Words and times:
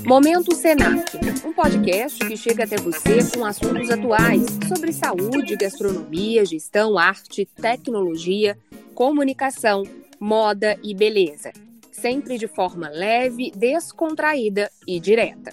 Momento 0.00 0.54
Senac, 0.54 1.04
um 1.46 1.52
podcast 1.52 2.18
que 2.18 2.36
chega 2.36 2.64
até 2.64 2.76
você 2.76 3.18
com 3.32 3.44
assuntos 3.44 3.88
atuais 3.90 4.46
sobre 4.68 4.92
saúde, 4.92 5.56
gastronomia, 5.56 6.44
gestão, 6.44 6.98
arte, 6.98 7.46
tecnologia, 7.46 8.58
comunicação, 8.94 9.84
moda 10.18 10.76
e 10.82 10.94
beleza. 10.94 11.52
Sempre 11.92 12.36
de 12.36 12.48
forma 12.48 12.88
leve, 12.88 13.52
descontraída 13.54 14.70
e 14.86 14.98
direta. 14.98 15.52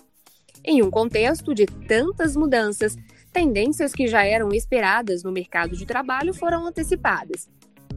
Em 0.63 0.81
um 0.81 0.89
contexto 0.89 1.53
de 1.53 1.65
tantas 1.65 2.35
mudanças, 2.35 2.95
tendências 3.31 3.93
que 3.93 4.07
já 4.07 4.25
eram 4.25 4.49
esperadas 4.49 5.23
no 5.23 5.31
mercado 5.31 5.75
de 5.75 5.85
trabalho 5.85 6.33
foram 6.33 6.65
antecipadas. 6.65 7.47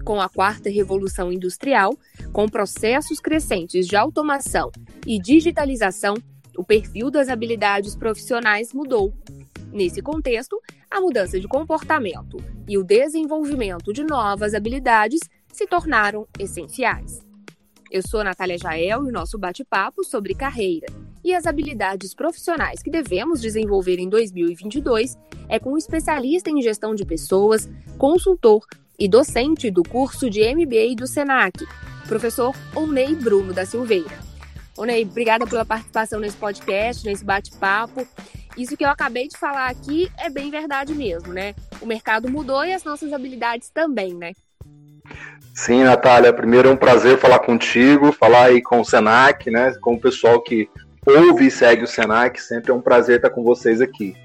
Com 0.04 0.20
a 0.20 0.28
quarta 0.28 0.68
revolução 0.68 1.32
industrial, 1.32 1.96
com 2.32 2.48
processos 2.48 3.20
crescentes 3.20 3.86
de 3.86 3.96
automação 3.96 4.70
e 5.06 5.20
digitalização, 5.20 6.14
o 6.56 6.64
perfil 6.64 7.10
das 7.10 7.28
habilidades 7.28 7.96
profissionais 7.96 8.72
mudou. 8.72 9.12
Nesse 9.72 10.02
contexto, 10.02 10.60
a 10.90 11.00
mudança 11.00 11.40
de 11.40 11.48
comportamento 11.48 12.36
e 12.68 12.76
o 12.76 12.84
desenvolvimento 12.84 13.92
de 13.92 14.04
novas 14.04 14.54
habilidades 14.54 15.20
se 15.52 15.66
tornaram 15.66 16.26
essenciais. 16.38 17.20
Eu 17.90 18.02
sou 18.06 18.24
Natália 18.24 18.58
Jael 18.58 19.04
e 19.04 19.08
o 19.08 19.12
nosso 19.12 19.38
bate-papo 19.38 20.04
sobre 20.04 20.34
carreira 20.34 20.86
e 21.24 21.34
as 21.34 21.46
habilidades 21.46 22.14
profissionais 22.14 22.82
que 22.82 22.90
devemos 22.90 23.40
desenvolver 23.40 23.98
em 23.98 24.08
2022 24.08 25.16
é 25.48 25.58
com 25.58 25.72
um 25.72 25.78
especialista 25.78 26.50
em 26.50 26.60
gestão 26.62 26.94
de 26.94 27.04
pessoas, 27.04 27.70
consultor 27.98 28.64
e 28.98 29.08
docente 29.08 29.70
do 29.70 29.82
curso 29.82 30.28
de 30.28 30.42
MBA 30.54 30.94
do 30.96 31.06
SENAC, 31.06 31.64
professor 32.08 32.54
Onei 32.74 33.14
Bruno 33.14 33.52
da 33.52 33.64
Silveira. 33.64 34.31
Onei, 34.76 35.04
obrigada 35.04 35.46
pela 35.46 35.64
participação 35.64 36.18
nesse 36.18 36.36
podcast, 36.36 37.04
nesse 37.04 37.24
bate-papo. 37.24 38.06
Isso 38.56 38.76
que 38.76 38.84
eu 38.84 38.88
acabei 38.88 39.28
de 39.28 39.36
falar 39.36 39.68
aqui 39.68 40.10
é 40.18 40.28
bem 40.28 40.50
verdade 40.50 40.94
mesmo, 40.94 41.32
né? 41.32 41.54
O 41.80 41.86
mercado 41.86 42.30
mudou 42.30 42.64
e 42.64 42.72
as 42.72 42.84
nossas 42.84 43.12
habilidades 43.12 43.70
também, 43.70 44.14
né? 44.14 44.32
Sim, 45.54 45.84
Natália, 45.84 46.32
primeiro 46.32 46.68
é 46.68 46.72
um 46.72 46.76
prazer 46.76 47.18
falar 47.18 47.40
contigo, 47.40 48.12
falar 48.12 48.46
aí 48.46 48.62
com 48.62 48.80
o 48.80 48.84
Senac, 48.84 49.50
né? 49.50 49.74
Com 49.80 49.94
o 49.94 50.00
pessoal 50.00 50.42
que 50.42 50.68
ouve 51.06 51.46
e 51.46 51.50
segue 51.50 51.84
o 51.84 51.86
Senac, 51.86 52.40
sempre 52.40 52.70
é 52.70 52.74
um 52.74 52.80
prazer 52.80 53.16
estar 53.16 53.30
com 53.30 53.42
vocês 53.42 53.80
aqui. 53.80 54.16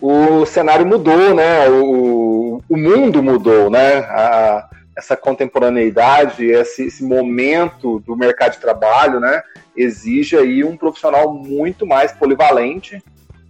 O 0.00 0.44
cenário 0.46 0.86
mudou, 0.86 1.34
né? 1.34 1.68
O, 1.68 2.60
o 2.68 2.76
mundo 2.76 3.22
mudou, 3.22 3.70
né? 3.70 3.98
A, 3.98 4.68
essa 4.96 5.16
contemporaneidade, 5.16 6.46
esse, 6.46 6.86
esse 6.86 7.04
momento 7.04 7.98
do 8.00 8.16
mercado 8.16 8.52
de 8.52 8.60
trabalho, 8.60 9.20
né? 9.20 9.42
exige 9.76 10.36
aí 10.36 10.62
um 10.64 10.76
profissional 10.76 11.32
muito 11.32 11.86
mais 11.86 12.12
polivalente 12.12 13.02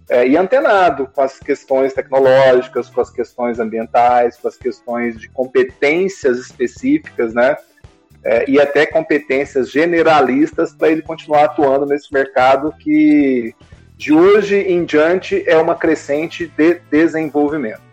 é, 0.09 0.27
e 0.27 0.37
antenado 0.37 1.07
com 1.07 1.21
as 1.21 1.39
questões 1.39 1.93
tecnológicas, 1.93 2.89
com 2.89 3.01
as 3.01 3.09
questões 3.09 3.59
ambientais, 3.59 4.37
com 4.37 4.47
as 4.47 4.57
questões 4.57 5.19
de 5.19 5.29
competências 5.29 6.37
específicas, 6.39 7.33
né? 7.33 7.55
É, 8.23 8.49
e 8.49 8.59
até 8.59 8.87
competências 8.87 9.69
generalistas 9.69 10.73
para 10.73 10.89
ele 10.89 11.03
continuar 11.03 11.45
atuando 11.45 11.85
nesse 11.85 12.11
mercado 12.11 12.73
que 12.79 13.53
de 13.95 14.11
hoje 14.11 14.57
em 14.57 14.83
diante 14.83 15.43
é 15.47 15.55
uma 15.57 15.75
crescente 15.75 16.47
de 16.47 16.81
desenvolvimento. 16.89 17.84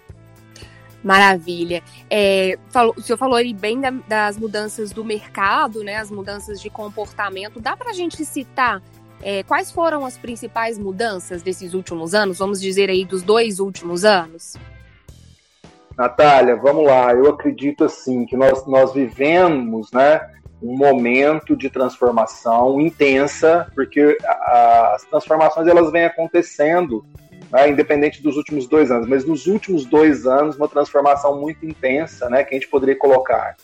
Maravilha. 1.03 1.83
É, 2.09 2.59
falou, 2.71 2.95
o 2.97 3.03
senhor 3.03 3.19
falou 3.19 3.37
aí 3.37 3.53
bem 3.53 3.81
da, 3.81 3.91
das 3.91 4.39
mudanças 4.39 4.93
do 4.93 5.05
mercado, 5.05 5.83
né? 5.83 5.97
As 5.97 6.11
mudanças 6.11 6.61
de 6.61 6.71
comportamento. 6.71 7.61
Dá 7.61 7.77
para 7.77 7.91
a 7.91 7.95
gente 7.95 8.25
citar 8.25 8.81
é, 9.23 9.43
quais 9.45 9.71
foram 9.71 10.05
as 10.05 10.19
principais 10.19 10.79
mudanças 10.79 11.43
desses 11.43 11.75
últimos 11.75 12.15
anos? 12.15 12.39
Vamos 12.39 12.61
dizer 12.61 12.91
aí 12.91 13.05
dos 13.05 13.23
dois 13.23 13.61
últimos 13.61 14.05
anos? 14.05 14.55
Natália, 15.97 16.57
vamos 16.57 16.85
lá. 16.85 17.13
Eu 17.13 17.29
acredito 17.29 17.85
assim 17.85 18.27
que 18.27 18.37
nós, 18.37 18.67
nós 18.67 18.93
vivemos, 18.93 19.91
né? 19.93 20.21
Um 20.61 20.77
momento 20.77 21.57
de 21.57 21.69
transformação 21.69 22.81
intensa, 22.81 23.67
porque 23.75 24.17
as 24.25 25.05
transformações 25.05 25.67
elas 25.67 25.91
vêm 25.91 26.05
acontecendo 26.05 27.05
né, 27.53 27.69
independente 27.69 28.23
dos 28.23 28.39
últimos 28.39 28.67
dois 28.67 28.91
anos, 28.91 29.07
mas 29.07 29.27
nos 29.27 29.47
últimos 29.47 29.85
dois 29.85 30.27
anos, 30.27 30.57
uma 30.57 30.69
transformação 30.69 31.39
muito 31.39 31.67
intensa, 31.67 32.31
né, 32.31 32.43
que 32.43 32.55
a 32.55 32.59
gente 32.59 32.69
poderia 32.69 32.97
colocar. 32.97 33.57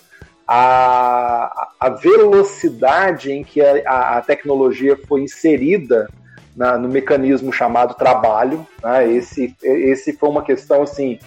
A, 0.46 1.70
a 1.80 1.88
velocidade 1.88 3.32
em 3.32 3.42
que 3.42 3.62
a, 3.62 4.18
a 4.18 4.20
tecnologia 4.20 4.98
foi 5.08 5.22
inserida 5.22 6.08
na, 6.54 6.76
no 6.76 6.88
mecanismo 6.88 7.50
chamado 7.50 7.94
trabalho, 7.94 8.66
né, 8.82 9.10
esse, 9.10 9.56
esse 9.62 10.12
foi 10.12 10.28
uma 10.28 10.42
questão 10.42 10.82
assim, 10.82 11.18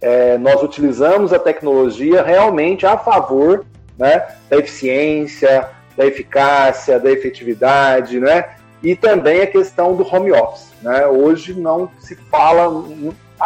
é, 0.00 0.38
nós 0.38 0.62
utilizamos 0.62 1.34
a 1.34 1.38
tecnologia 1.38 2.22
realmente 2.22 2.86
a 2.86 2.96
favor 2.96 3.66
né, 3.98 4.26
da 4.48 4.56
eficiência, 4.56 5.68
da 5.96 6.06
eficácia, 6.06 6.98
da 6.98 7.10
efetividade, 7.10 8.20
né, 8.20 8.56
e 8.82 8.94
também 8.94 9.40
a 9.40 9.46
questão 9.46 9.94
do 9.96 10.06
home 10.06 10.32
office. 10.32 10.72
Né? 10.82 11.06
Hoje 11.06 11.54
não 11.54 11.90
se 11.98 12.14
fala, 12.14 12.84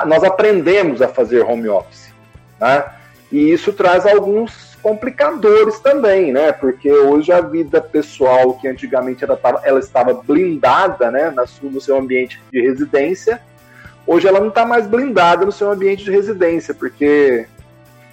nós 0.07 0.25
aprendemos 0.25 1.01
a 1.01 1.09
fazer 1.09 1.43
home 1.43 1.69
office, 1.69 2.13
né? 2.61 2.85
e 3.31 3.53
isso 3.53 3.73
traz 3.73 4.07
alguns 4.07 4.71
complicadores 4.83 5.79
também, 5.79 6.33
né? 6.33 6.53
Porque 6.53 6.91
hoje 6.91 7.31
a 7.31 7.41
vida 7.41 7.81
pessoal, 7.81 8.55
que 8.55 8.67
antigamente 8.67 9.23
ela, 9.23 9.39
ela 9.63 9.79
estava 9.79 10.15
blindada, 10.15 11.11
né, 11.11 11.33
no 11.63 11.81
seu 11.81 11.99
ambiente 11.99 12.41
de 12.51 12.61
residência, 12.61 13.41
hoje 14.07 14.27
ela 14.27 14.41
não 14.41 14.49
está 14.49 14.65
mais 14.65 14.87
blindada 14.87 15.45
no 15.45 15.53
seu 15.53 15.71
ambiente 15.71 16.05
de 16.05 16.11
residência, 16.11 16.75
porque 16.75 17.47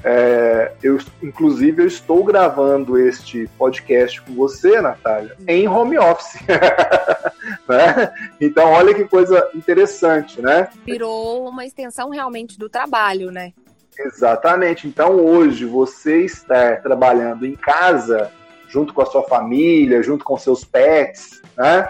é, 0.03 0.71
eu, 0.83 0.99
inclusive, 1.21 1.81
eu 1.81 1.87
estou 1.87 2.23
gravando 2.23 2.97
este 2.97 3.49
podcast 3.57 4.21
com 4.21 4.33
você, 4.33 4.79
Natália, 4.79 5.35
em 5.47 5.67
home 5.67 5.97
office. 5.97 6.39
né? 7.67 8.13
Então, 8.39 8.71
olha 8.71 8.93
que 8.93 9.05
coisa 9.05 9.49
interessante, 9.55 10.41
né? 10.41 10.69
Virou 10.85 11.49
uma 11.49 11.65
extensão 11.65 12.09
realmente 12.09 12.57
do 12.57 12.69
trabalho, 12.69 13.31
né? 13.31 13.53
Exatamente. 13.97 14.87
Então, 14.87 15.15
hoje, 15.15 15.65
você 15.65 16.23
estar 16.23 16.81
trabalhando 16.81 17.45
em 17.45 17.55
casa, 17.55 18.31
junto 18.67 18.93
com 18.93 19.01
a 19.01 19.05
sua 19.05 19.23
família, 19.23 20.03
junto 20.03 20.23
com 20.23 20.37
seus 20.37 20.63
pets, 20.63 21.41
né? 21.57 21.89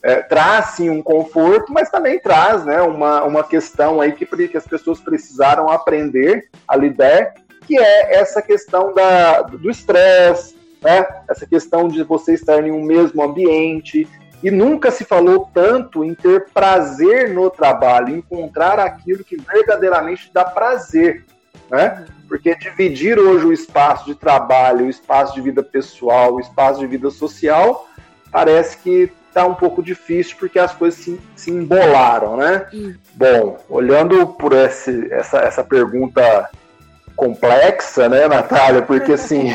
É, 0.00 0.22
traz 0.22 0.66
sim 0.76 0.88
um 0.88 1.02
conforto, 1.02 1.72
mas 1.72 1.90
também 1.90 2.20
traz 2.20 2.64
né, 2.64 2.80
uma, 2.80 3.24
uma 3.24 3.42
questão 3.42 4.00
aí 4.00 4.12
que, 4.12 4.24
que 4.24 4.56
as 4.56 4.64
pessoas 4.64 5.00
precisaram 5.00 5.68
aprender 5.68 6.48
a 6.68 6.76
lidar 6.76 7.34
que 7.68 7.78
é 7.78 8.14
essa 8.18 8.40
questão 8.40 8.94
da, 8.94 9.42
do 9.42 9.70
estresse, 9.70 10.56
né? 10.80 11.06
essa 11.28 11.46
questão 11.46 11.86
de 11.86 12.02
você 12.02 12.32
estar 12.32 12.66
em 12.66 12.72
um 12.72 12.82
mesmo 12.82 13.22
ambiente. 13.22 14.08
E 14.42 14.50
nunca 14.50 14.90
se 14.90 15.04
falou 15.04 15.50
tanto 15.52 16.02
em 16.02 16.14
ter 16.14 16.46
prazer 16.54 17.34
no 17.34 17.50
trabalho, 17.50 18.16
encontrar 18.16 18.80
aquilo 18.80 19.22
que 19.22 19.36
verdadeiramente 19.36 20.30
dá 20.32 20.46
prazer. 20.46 21.26
Né? 21.70 22.06
Porque 22.26 22.54
dividir 22.54 23.18
hoje 23.18 23.44
o 23.44 23.52
espaço 23.52 24.06
de 24.06 24.14
trabalho, 24.14 24.86
o 24.86 24.90
espaço 24.90 25.34
de 25.34 25.42
vida 25.42 25.62
pessoal, 25.62 26.34
o 26.34 26.40
espaço 26.40 26.80
de 26.80 26.86
vida 26.86 27.10
social, 27.10 27.86
parece 28.32 28.78
que 28.78 29.12
está 29.28 29.46
um 29.46 29.54
pouco 29.54 29.82
difícil 29.82 30.36
porque 30.38 30.58
as 30.58 30.74
coisas 30.74 31.00
se, 31.00 31.20
se 31.36 31.50
embolaram, 31.50 32.38
né? 32.38 32.66
Hum. 32.72 32.94
Bom, 33.12 33.58
olhando 33.68 34.26
por 34.26 34.54
esse, 34.54 35.12
essa, 35.12 35.40
essa 35.40 35.62
pergunta 35.62 36.48
complexa, 37.18 38.08
né, 38.08 38.28
Natália? 38.28 38.80
Porque 38.80 39.12
assim, 39.12 39.50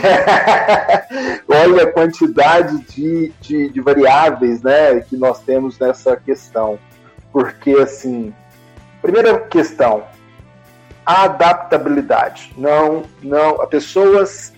olha 1.48 1.84
a 1.84 1.92
quantidade 1.92 2.78
de, 2.90 3.32
de, 3.40 3.70
de, 3.70 3.82
variáveis, 3.82 4.62
né, 4.62 5.00
que 5.00 5.16
nós 5.16 5.40
temos 5.40 5.80
nessa 5.80 6.18
questão. 6.18 6.78
Porque 7.32 7.72
assim, 7.72 8.34
primeira 9.02 9.40
questão, 9.40 10.04
a 11.06 11.24
adaptabilidade. 11.24 12.54
Não, 12.58 13.04
não, 13.22 13.62
as 13.62 13.70
pessoas 13.70 14.54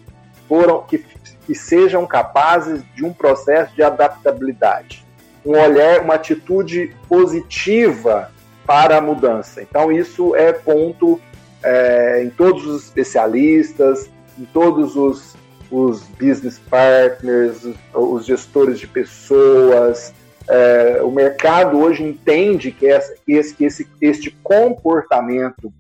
foram 0.50 0.82
que, 0.82 0.98
que 1.46 1.54
sejam 1.54 2.08
capazes 2.08 2.84
de 2.96 3.06
um 3.06 3.14
processo 3.14 3.74
de 3.76 3.84
adaptabilidade, 3.84 5.06
um 5.46 5.52
olhar, 5.52 6.02
uma 6.02 6.16
atitude 6.16 6.96
positiva 7.08 8.32
para 8.66 8.98
a 8.98 9.02
mudança. 9.02 9.62
Então 9.62 9.92
isso 9.92 10.36
é 10.36 10.52
ponto 10.52 11.22
é, 11.66 12.24
em 12.24 12.30
todos 12.30 12.66
os 12.68 12.84
especialistas, 12.84 14.10
em 14.38 14.46
todos 14.46 14.96
os, 14.96 15.36
os 15.72 16.04
business 16.20 16.60
partners, 16.70 17.68
os, 17.94 18.26
gestores 18.26 18.80
de 18.80 18.88
pessoas. 18.88 20.14
É, 20.48 21.02
o 21.02 21.10
mercado 21.10 21.80
hoje 21.80 22.04
entende 22.04 22.72
que, 22.72 22.86
essa, 22.86 23.16
que, 23.26 23.34
esse, 23.34 23.56
que 23.56 23.66
esse, 23.66 23.88
este 24.00 24.30
comportamento 24.44 25.74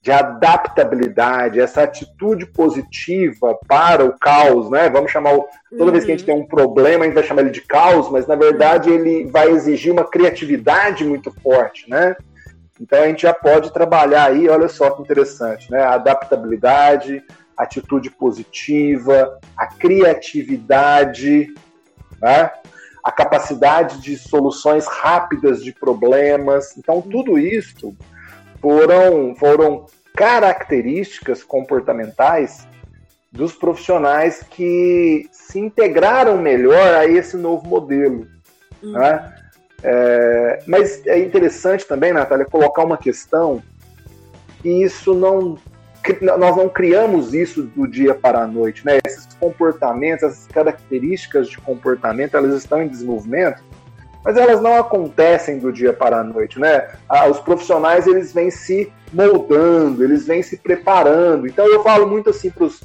de 0.00 0.12
adaptabilidade, 0.12 1.60
essa 1.60 1.82
atitude 1.82 2.46
positiva 2.46 3.56
para 3.68 4.04
o 4.04 4.18
caos, 4.18 4.68
né? 4.70 4.88
Vamos 4.88 5.10
chamar 5.12 5.34
o, 5.34 5.46
toda 5.70 5.84
uhum. 5.84 5.92
vez 5.92 6.04
que 6.04 6.12
a 6.12 6.16
gente 6.16 6.28
uhum. 6.28 6.36
tem 6.36 6.44
um 6.44 6.46
problema, 6.46 7.04
a 7.04 7.06
gente 7.06 7.14
vai 7.14 7.24
chamar 7.24 7.42
ele 7.42 7.50
de 7.50 7.62
caos, 7.62 8.10
mas 8.10 8.26
na 8.26 8.34
verdade 8.34 8.90
ele 8.90 9.26
vai 9.26 9.50
exigir 9.50 9.92
uma 9.92 10.04
criatividade 10.04 11.04
muito 11.04 11.32
forte, 11.42 11.88
né? 11.88 12.16
Então 12.82 13.00
a 13.00 13.06
gente 13.06 13.22
já 13.22 13.32
pode 13.32 13.72
trabalhar 13.72 14.24
aí, 14.24 14.48
olha 14.48 14.68
só 14.68 14.90
que 14.90 15.02
interessante, 15.02 15.70
né? 15.70 15.80
A 15.82 15.94
adaptabilidade, 15.94 17.22
atitude 17.56 18.10
positiva, 18.10 19.38
a 19.56 19.68
criatividade, 19.68 21.54
né? 22.20 22.50
a 23.04 23.12
capacidade 23.12 24.00
de 24.00 24.16
soluções 24.16 24.86
rápidas 24.88 25.62
de 25.62 25.72
problemas. 25.72 26.76
Então 26.76 27.00
tudo 27.00 27.38
isso 27.38 27.96
foram, 28.60 29.36
foram 29.36 29.86
características 30.16 31.44
comportamentais 31.44 32.66
dos 33.30 33.52
profissionais 33.52 34.44
que 34.50 35.28
se 35.30 35.60
integraram 35.60 36.36
melhor 36.38 36.94
a 36.94 37.06
esse 37.06 37.36
novo 37.36 37.66
modelo. 37.68 38.26
Uhum. 38.82 38.92
Né? 38.92 39.41
É, 39.82 40.62
mas 40.66 41.04
é 41.06 41.18
interessante 41.18 41.86
também, 41.86 42.12
Natália, 42.12 42.44
colocar 42.44 42.84
uma 42.84 42.96
questão 42.96 43.62
que 44.60 44.68
isso 44.68 45.14
não. 45.14 45.58
Nós 46.20 46.56
não 46.56 46.68
criamos 46.68 47.32
isso 47.32 47.62
do 47.62 47.86
dia 47.86 48.12
para 48.12 48.42
a 48.42 48.46
noite, 48.46 48.84
né? 48.84 48.98
Esses 49.06 49.26
comportamentos, 49.34 50.24
essas 50.24 50.46
características 50.48 51.48
de 51.48 51.58
comportamento, 51.58 52.36
elas 52.36 52.54
estão 52.56 52.82
em 52.82 52.88
desenvolvimento 52.88 53.62
mas 54.24 54.36
elas 54.36 54.60
não 54.60 54.76
acontecem 54.76 55.58
do 55.58 55.72
dia 55.72 55.92
para 55.92 56.20
a 56.20 56.24
noite, 56.24 56.58
né? 56.58 56.88
Ah, 57.08 57.26
os 57.28 57.40
profissionais 57.40 58.06
eles 58.06 58.32
vêm 58.32 58.50
se 58.50 58.92
moldando, 59.12 60.04
eles 60.04 60.26
vêm 60.26 60.42
se 60.42 60.56
preparando. 60.56 61.46
Então 61.46 61.66
eu 61.66 61.82
falo 61.82 62.06
muito 62.06 62.30
assim 62.30 62.50
para 62.50 62.64
os 62.64 62.80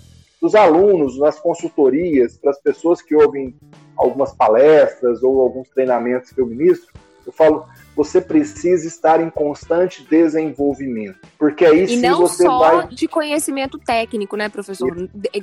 alunos 0.55 1.19
nas 1.19 1.39
consultorias, 1.39 2.37
para 2.37 2.51
as 2.51 2.59
pessoas 2.59 3.01
que 3.01 3.15
ouvem 3.15 3.55
algumas 3.95 4.33
palestras 4.33 5.23
ou 5.23 5.41
alguns 5.41 5.69
treinamentos 5.69 6.31
que 6.31 6.39
eu 6.39 6.45
ministro, 6.45 6.93
eu 7.25 7.33
falo 7.33 7.65
você 7.95 8.21
precisa 8.21 8.87
estar 8.87 9.19
em 9.19 9.29
constante 9.29 10.03
desenvolvimento, 10.03 11.17
porque 11.37 11.65
aí 11.65 11.83
e 11.83 11.87
sim 11.87 11.99
não 11.99 12.19
você 12.19 12.43
só 12.43 12.59
vai 12.59 12.87
de 12.89 13.07
conhecimento 13.07 13.79
técnico, 13.79 14.37
né, 14.37 14.49
professor? 14.49 14.95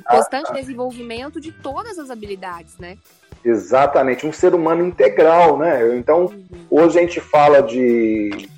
Constante 0.09 0.51
ah, 0.51 0.53
desenvolvimento 0.53 1.41
de 1.41 1.51
todas 1.51 1.99
as 1.99 2.09
habilidades, 2.09 2.77
né? 2.77 2.97
Exatamente, 3.43 4.25
um 4.25 4.31
ser 4.31 4.55
humano 4.55 4.85
integral, 4.85 5.57
né? 5.57 5.97
Então, 5.97 6.27
uhum. 6.27 6.45
hoje 6.71 6.97
a 6.97 7.01
gente 7.01 7.19
fala 7.19 7.61
de 7.61 8.49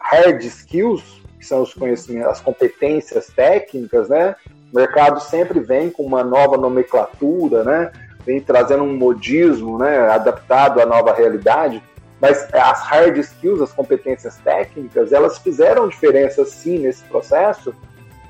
hard 0.00 0.42
skills, 0.42 1.22
que 1.38 1.44
são 1.44 1.62
os 1.62 1.74
conhecimentos, 1.74 2.30
as 2.30 2.40
competências 2.40 3.26
técnicas, 3.26 4.08
né? 4.08 4.34
O 4.72 4.76
mercado 4.76 5.20
sempre 5.20 5.60
vem 5.60 5.90
com 5.90 6.02
uma 6.02 6.24
nova 6.24 6.56
nomenclatura, 6.56 7.62
né? 7.62 7.92
Vem 8.24 8.40
trazendo 8.40 8.84
um 8.84 8.96
modismo, 8.96 9.78
né? 9.78 10.08
Adaptado 10.08 10.80
à 10.80 10.86
nova 10.86 11.12
realidade. 11.12 11.82
Mas 12.18 12.48
as 12.54 12.82
hard 12.84 13.18
skills, 13.18 13.60
as 13.60 13.72
competências 13.72 14.36
técnicas, 14.38 15.12
elas 15.12 15.38
fizeram 15.38 15.88
diferença 15.88 16.44
sim 16.46 16.78
nesse 16.78 17.02
processo, 17.04 17.74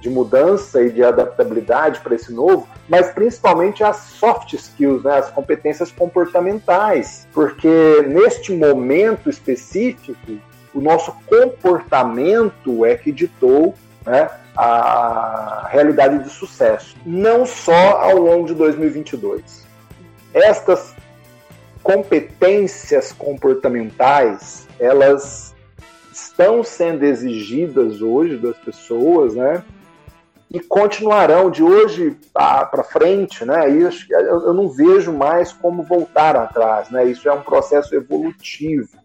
de 0.00 0.10
mudança 0.10 0.82
e 0.82 0.90
de 0.90 1.04
adaptabilidade 1.04 2.00
para 2.00 2.16
esse 2.16 2.32
novo, 2.32 2.66
mas 2.88 3.12
principalmente 3.12 3.84
as 3.84 3.98
soft 3.98 4.52
skills, 4.54 5.04
né, 5.04 5.18
as 5.18 5.30
competências 5.30 5.92
comportamentais, 5.92 7.28
porque 7.32 8.02
neste 8.08 8.52
momento 8.52 9.30
específico, 9.30 10.16
o 10.74 10.80
nosso 10.80 11.12
comportamento 11.26 12.84
é 12.84 12.96
que 12.96 13.12
ditou 13.12 13.74
né, 14.04 14.30
a 14.56 15.68
realidade 15.70 16.22
de 16.22 16.28
sucesso, 16.28 16.96
não 17.04 17.46
só 17.46 17.98
ao 18.00 18.16
longo 18.16 18.46
de 18.46 18.54
2022. 18.54 19.66
Estas 20.34 20.94
competências 21.82 23.12
comportamentais, 23.12 24.68
elas 24.78 25.54
estão 26.12 26.62
sendo 26.62 27.04
exigidas 27.04 28.02
hoje 28.02 28.36
das 28.36 28.56
pessoas, 28.58 29.34
né? 29.34 29.62
e 30.52 30.60
continuarão 30.60 31.50
de 31.50 31.62
hoje 31.62 32.14
para 32.30 32.84
frente, 32.84 33.42
né? 33.42 33.70
Isso, 33.70 34.06
eu 34.12 34.52
não 34.52 34.68
vejo 34.68 35.10
mais 35.10 35.50
como 35.50 35.82
voltar 35.82 36.36
atrás, 36.36 36.90
né? 36.90 37.06
Isso 37.06 37.26
é 37.26 37.32
um 37.32 37.40
processo 37.40 37.94
evolutivo, 37.94 38.98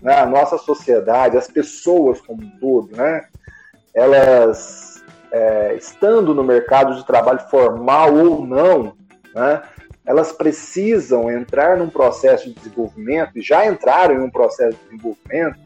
né? 0.00 0.18
A 0.18 0.24
nossa 0.24 0.56
sociedade, 0.56 1.36
as 1.36 1.46
pessoas 1.46 2.22
como 2.22 2.42
um 2.42 2.50
todo, 2.58 2.96
né? 2.96 3.28
Elas 3.94 5.02
é, 5.30 5.74
estando 5.74 6.34
no 6.34 6.44
mercado 6.44 6.94
de 6.94 7.06
trabalho 7.06 7.40
formal 7.50 8.14
ou 8.14 8.46
não, 8.46 8.94
né? 9.34 9.62
Elas 10.06 10.32
precisam 10.32 11.30
entrar 11.30 11.78
num 11.78 11.88
processo 11.88 12.48
de 12.48 12.54
desenvolvimento 12.54 13.38
e 13.38 13.42
já 13.42 13.66
entraram 13.66 14.16
em 14.16 14.20
um 14.20 14.30
processo 14.30 14.76
de 14.76 14.84
desenvolvimento 14.84 15.58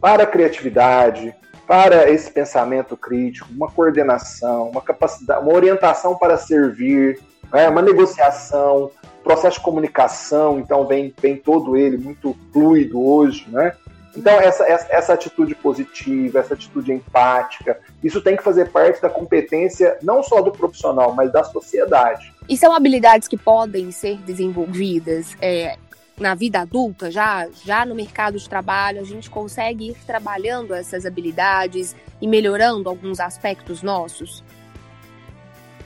para 0.00 0.24
a 0.24 0.26
criatividade, 0.26 1.34
para 1.66 2.10
esse 2.10 2.30
pensamento 2.30 2.96
crítico, 2.96 3.48
uma 3.50 3.70
coordenação, 3.70 4.68
uma 4.68 4.82
capacidade, 4.82 5.42
uma 5.42 5.54
orientação 5.54 6.14
para 6.14 6.36
servir, 6.36 7.18
né, 7.50 7.68
uma 7.68 7.80
negociação, 7.80 8.90
processo 9.22 9.58
de 9.58 9.64
comunicação, 9.64 10.58
então 10.58 10.86
vem, 10.86 11.14
vem 11.18 11.36
todo 11.36 11.76
ele 11.76 11.96
muito 11.96 12.36
fluido 12.52 13.02
hoje, 13.02 13.46
né? 13.48 13.72
Então, 14.16 14.40
essa, 14.40 14.64
essa, 14.64 14.92
essa, 14.92 15.12
atitude 15.12 15.54
positiva, 15.54 16.38
essa 16.38 16.54
atitude 16.54 16.92
empática, 16.92 17.78
isso 18.02 18.20
tem 18.20 18.36
que 18.36 18.42
fazer 18.42 18.70
parte 18.70 19.02
da 19.02 19.10
competência 19.10 19.98
não 20.02 20.22
só 20.22 20.40
do 20.40 20.52
profissional, 20.52 21.12
mas 21.14 21.32
da 21.32 21.42
sociedade. 21.42 22.32
E 22.48 22.56
são 22.56 22.72
habilidades 22.72 23.26
que 23.26 23.36
podem 23.36 23.90
ser 23.90 24.18
desenvolvidas 24.18 25.36
é, 25.40 25.76
na 26.18 26.34
vida 26.34 26.60
adulta, 26.60 27.10
já, 27.10 27.48
já 27.64 27.84
no 27.84 27.94
mercado 27.94 28.38
de 28.38 28.48
trabalho, 28.48 29.00
a 29.00 29.04
gente 29.04 29.28
consegue 29.28 29.90
ir 29.90 29.96
trabalhando 30.06 30.74
essas 30.74 31.04
habilidades 31.04 31.96
e 32.20 32.28
melhorando 32.28 32.88
alguns 32.88 33.18
aspectos 33.18 33.82
nossos? 33.82 34.44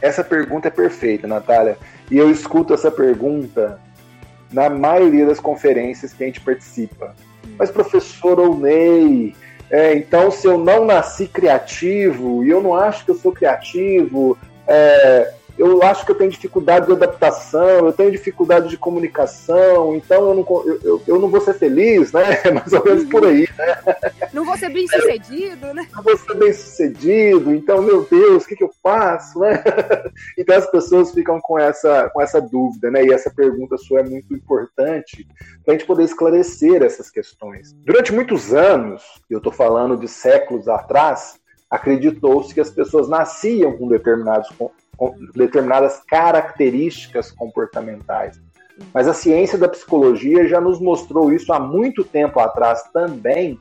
Essa 0.01 0.23
pergunta 0.23 0.69
é 0.69 0.71
perfeita, 0.71 1.27
Natália. 1.27 1.79
E 2.11 2.17
eu 2.17 2.31
escuto 2.31 2.75
essa 2.75 2.91
pergunta 2.91 3.81
na 4.53 4.69
maioria 4.71 5.27
das 5.27 5.41
conferências 5.41 6.13
que 6.13 6.25
a 6.25 6.27
gente 6.27 6.41
participa. 6.41 7.15
Mas, 7.59 7.71
professor 7.71 8.39
Olney, 8.39 9.35
é, 9.71 9.95
então 9.95 10.31
se 10.31 10.47
eu 10.47 10.57
não 10.57 10.85
nasci 10.85 11.27
criativo 11.27 12.45
e 12.45 12.51
eu 12.51 12.63
não 12.63 12.75
acho 12.75 13.05
que 13.05 13.11
eu 13.11 13.17
sou 13.17 13.33
criativo, 13.33 14.39
é, 14.67 15.35
eu 15.59 15.83
acho 15.83 16.07
que 16.07 16.13
eu 16.13 16.15
tenho 16.15 16.31
dificuldade 16.31 16.87
de 16.87 16.93
adaptação, 16.93 17.87
eu 17.87 17.93
tenho 17.93 18.13
dificuldade 18.13 18.69
de 18.69 18.79
comunicação, 18.79 19.97
então 19.97 20.29
eu 20.29 20.35
não, 20.35 20.63
eu, 20.65 20.81
eu, 20.83 21.03
eu 21.07 21.19
não 21.19 21.29
vou 21.29 21.41
ser 21.41 21.55
feliz, 21.55 22.13
né? 22.13 22.41
Mais 22.55 22.73
ou 22.73 22.85
menos 22.85 23.05
por 23.05 23.27
aí, 23.27 23.49
né? 23.59 23.77
Não 24.33 24.45
vou 24.45 24.57
ser 24.57 24.71
bem 24.71 24.87
sucedido, 24.87 25.75
né? 25.75 25.89
Não 25.93 26.03
vou 26.03 26.17
ser 26.17 26.35
bem 26.35 26.53
sucedido, 26.53 27.53
então, 27.53 27.83
meu 27.83 28.05
Deus, 28.05 28.45
o 28.45 28.47
que, 28.47 28.57
que 28.57 28.65
eu 28.65 28.71
faço, 28.83 29.41
né? 29.41 29.63
Então 30.37 30.57
as 30.57 30.71
pessoas 30.71 31.13
ficam 31.13 31.41
com 31.41 31.59
essa, 31.59 32.09
com 32.11 32.21
essa 32.21 32.41
dúvida, 32.41 32.91
né? 32.91 33.05
E 33.05 33.13
essa 33.13 33.31
pergunta 33.31 33.77
sua 33.77 34.01
é 34.01 34.05
muito 34.05 34.33
importante 34.35 35.27
para 35.65 35.75
a 35.75 35.77
gente 35.77 35.87
poder 35.87 36.05
esclarecer 36.05 36.83
essas 36.83 37.11
questões. 37.11 37.73
Durante 37.85 38.13
muitos 38.13 38.55
anos, 38.55 39.03
eu 39.29 39.39
estou 39.39 39.53
falando 39.53 39.97
de 39.97 40.07
séculos 40.07 40.69
atrás, 40.69 41.39
acreditou-se 41.71 42.55
que 42.55 42.61
as 42.61 42.71
pessoas 42.71 43.09
nasciam 43.09 43.77
com 43.77 43.89
determinados 43.89 44.49
determinadas 45.35 46.01
características 46.07 47.31
comportamentais. 47.31 48.41
Mas 48.93 49.09
a 49.09 49.15
ciência 49.15 49.59
da 49.59 49.69
psicologia 49.69 50.47
já 50.47 50.61
nos 50.61 50.81
mostrou 50.81 51.33
isso 51.33 51.53
há 51.53 51.59
muito 51.59 52.05
tempo 52.05 52.39
atrás 52.39 52.85
também, 52.93 53.59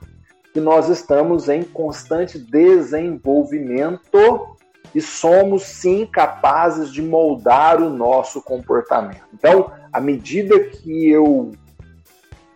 que 0.53 0.60
nós 0.60 0.89
estamos 0.89 1.50
em 1.50 1.63
constante 1.63 2.38
desenvolvimento 2.38 4.56
e 4.94 5.01
somos 5.01 5.63
sim 5.63 6.06
capazes 6.06 6.91
de 6.91 7.01
moldar 7.01 7.82
o 7.82 7.89
nosso 7.89 8.41
comportamento. 8.41 9.24
Então, 9.34 9.72
à 9.91 10.00
medida 10.00 10.60
que 10.60 11.10
eu 11.10 11.51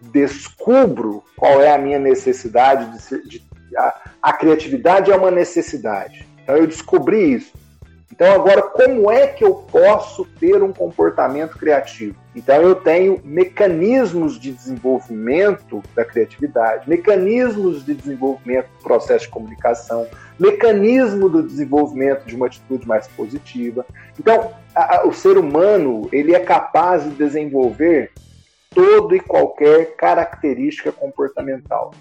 descubro 0.02 1.24
qual 1.36 1.62
é 1.62 1.74
a 1.74 1.78
minha 1.78 2.00
necessidade 2.00 2.92
de, 2.92 3.02
ser, 3.02 3.22
de 3.24 3.42
a, 3.78 4.02
a 4.22 4.34
criatividade 4.34 5.12
é 5.12 5.16
uma 5.16 5.32
necessidade. 5.32 6.28
Então 6.44 6.58
eu 6.58 6.68
descobri 6.68 7.36
isso. 7.36 7.54
Então, 8.12 8.34
agora, 8.34 8.62
como 8.62 9.10
é 9.10 9.28
que 9.28 9.44
eu 9.44 9.56
posso 9.56 10.26
ter 10.40 10.62
um 10.62 10.74
comportamento 10.74 11.58
criativo? 11.58 12.16
Então, 12.36 12.62
eu 12.62 12.76
tenho 12.76 13.22
mecanismos 13.24 14.40
de 14.40 14.52
desenvolvimento 14.52 15.82
da 15.96 16.04
criatividade, 16.04 16.90
mecanismos 16.90 17.86
de 17.86 17.94
desenvolvimento 17.94 18.68
do 18.78 18.84
processo 18.84 19.26
de 19.26 19.32
comunicação, 19.32 20.08
mecanismo 20.40 21.30
do 21.30 21.42
desenvolvimento 21.42 22.26
de 22.26 22.36
uma 22.36 22.48
atitude 22.48 22.88
mais 22.88 23.08
positiva. 23.08 23.86
Então, 24.20 24.52
a, 24.76 24.98
a, 24.98 25.08
o 25.08 25.14
ser 25.14 25.38
humano 25.38 26.10
ele 26.12 26.36
é 26.36 26.40
capaz 26.40 27.04
de 27.04 27.12
desenvolver 27.12 28.12
todo 28.70 29.16
e 29.16 29.20
qualquer 29.20 29.96
característica 29.96 30.92
comportamental. 30.92 31.92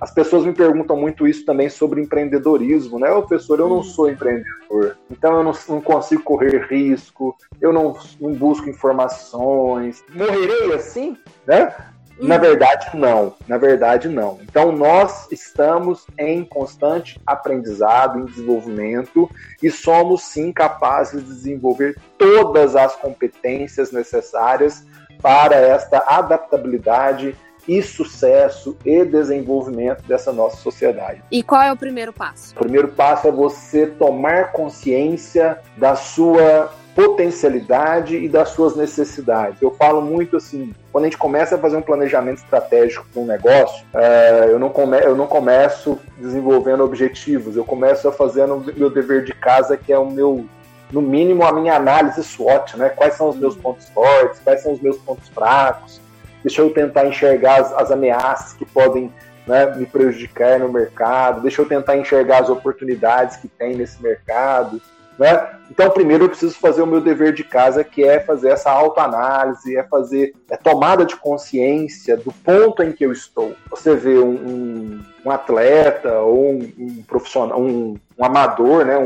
As 0.00 0.10
pessoas 0.12 0.44
me 0.44 0.52
perguntam 0.52 0.96
muito 0.96 1.26
isso 1.26 1.44
também 1.44 1.68
sobre 1.68 2.00
empreendedorismo, 2.00 2.98
né? 2.98 3.08
Professor, 3.08 3.58
eu 3.58 3.68
não 3.68 3.76
uhum. 3.76 3.82
sou 3.82 4.10
empreendedor, 4.10 4.96
então 5.10 5.36
eu 5.36 5.44
não, 5.44 5.52
não 5.68 5.80
consigo 5.80 6.22
correr 6.22 6.66
risco, 6.68 7.36
eu 7.60 7.72
não, 7.72 7.96
não 8.20 8.32
busco 8.32 8.68
informações. 8.68 10.04
Morrerei 10.14 10.74
assim, 10.74 11.16
né? 11.46 11.74
Na 12.18 12.38
verdade, 12.38 12.96
não. 12.96 13.34
Na 13.46 13.58
verdade, 13.58 14.08
não. 14.08 14.38
Então, 14.42 14.72
nós 14.72 15.30
estamos 15.30 16.06
em 16.18 16.44
constante 16.44 17.20
aprendizado, 17.26 18.18
em 18.18 18.24
desenvolvimento 18.24 19.30
e 19.62 19.70
somos 19.70 20.22
sim 20.22 20.52
capazes 20.52 21.22
de 21.22 21.28
desenvolver 21.28 21.98
todas 22.16 22.74
as 22.74 22.96
competências 22.96 23.92
necessárias 23.92 24.86
para 25.20 25.56
esta 25.56 26.04
adaptabilidade 26.06 27.36
e 27.68 27.82
sucesso 27.82 28.76
e 28.84 29.04
desenvolvimento 29.04 30.02
dessa 30.06 30.32
nossa 30.32 30.56
sociedade. 30.58 31.22
E 31.30 31.42
qual 31.42 31.62
é 31.62 31.72
o 31.72 31.76
primeiro 31.76 32.12
passo? 32.12 32.54
O 32.54 32.60
primeiro 32.60 32.88
passo 32.88 33.28
é 33.28 33.32
você 33.32 33.86
tomar 33.86 34.52
consciência 34.52 35.58
da 35.76 35.96
sua 35.96 36.72
potencialidade 36.96 38.16
e 38.16 38.26
das 38.26 38.48
suas 38.48 38.74
necessidades. 38.74 39.60
Eu 39.60 39.70
falo 39.70 40.00
muito 40.00 40.38
assim, 40.38 40.72
quando 40.90 41.04
a 41.04 41.06
gente 41.08 41.18
começa 41.18 41.54
a 41.54 41.58
fazer 41.58 41.76
um 41.76 41.82
planejamento 41.82 42.38
estratégico 42.38 43.06
para 43.12 43.20
um 43.20 43.26
negócio, 43.26 43.84
é, 43.92 44.46
eu, 44.48 44.58
não 44.58 44.70
come, 44.70 44.98
eu 45.00 45.14
não 45.14 45.26
começo 45.26 45.98
desenvolvendo 46.16 46.82
objetivos, 46.82 47.54
eu 47.54 47.66
começo 47.66 48.08
a 48.08 48.12
fazendo 48.12 48.72
meu 48.74 48.88
dever 48.88 49.24
de 49.24 49.34
casa, 49.34 49.76
que 49.76 49.92
é 49.92 49.98
o 49.98 50.10
meu, 50.10 50.46
no 50.90 51.02
mínimo, 51.02 51.44
a 51.44 51.52
minha 51.52 51.76
análise 51.76 52.24
SWOT, 52.24 52.78
né? 52.78 52.88
Quais 52.88 53.12
são 53.12 53.28
os 53.28 53.36
meus 53.36 53.54
pontos 53.54 53.86
fortes, 53.90 54.40
quais 54.40 54.62
são 54.62 54.72
os 54.72 54.80
meus 54.80 54.96
pontos 54.96 55.28
fracos, 55.28 56.00
deixa 56.46 56.62
eu 56.62 56.70
tentar 56.70 57.08
enxergar 57.08 57.60
as, 57.60 57.72
as 57.72 57.90
ameaças 57.90 58.52
que 58.52 58.64
podem 58.64 59.12
né, 59.48 59.66
me 59.74 59.84
prejudicar 59.84 60.60
no 60.60 60.72
mercado, 60.72 61.40
deixa 61.40 61.60
eu 61.60 61.66
tentar 61.66 61.96
enxergar 61.96 62.42
as 62.42 62.48
oportunidades 62.48 63.36
que 63.36 63.48
tem 63.48 63.74
nesse 63.74 64.00
mercado. 64.00 64.80
Né? 65.18 65.48
Então, 65.68 65.90
primeiro 65.90 66.24
eu 66.24 66.28
preciso 66.28 66.56
fazer 66.56 66.82
o 66.82 66.86
meu 66.86 67.00
dever 67.00 67.32
de 67.32 67.42
casa, 67.42 67.82
que 67.82 68.04
é 68.04 68.20
fazer 68.20 68.50
essa 68.50 68.70
autoanálise, 68.70 69.76
é 69.76 69.82
fazer 69.82 70.34
é 70.48 70.56
tomada 70.56 71.04
de 71.04 71.16
consciência 71.16 72.16
do 72.16 72.30
ponto 72.30 72.80
em 72.80 72.92
que 72.92 73.04
eu 73.04 73.10
estou. 73.10 73.56
Você 73.68 73.96
vê 73.96 74.16
um, 74.16 74.30
um, 74.30 75.00
um 75.24 75.30
atleta 75.32 76.20
ou 76.20 76.52
um, 76.52 76.72
um 76.78 77.02
profissional, 77.08 77.60
um, 77.60 77.96
amador, 78.20 78.84
né, 78.84 78.96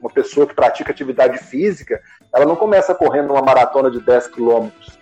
uma 0.00 0.10
pessoa 0.10 0.46
que 0.46 0.54
pratica 0.54 0.92
atividade 0.92 1.36
física, 1.36 2.00
ela 2.34 2.46
não 2.46 2.56
começa 2.56 2.94
correndo 2.94 3.34
uma 3.34 3.42
maratona 3.42 3.90
de 3.90 4.00
10 4.00 4.28
quilômetros 4.28 4.96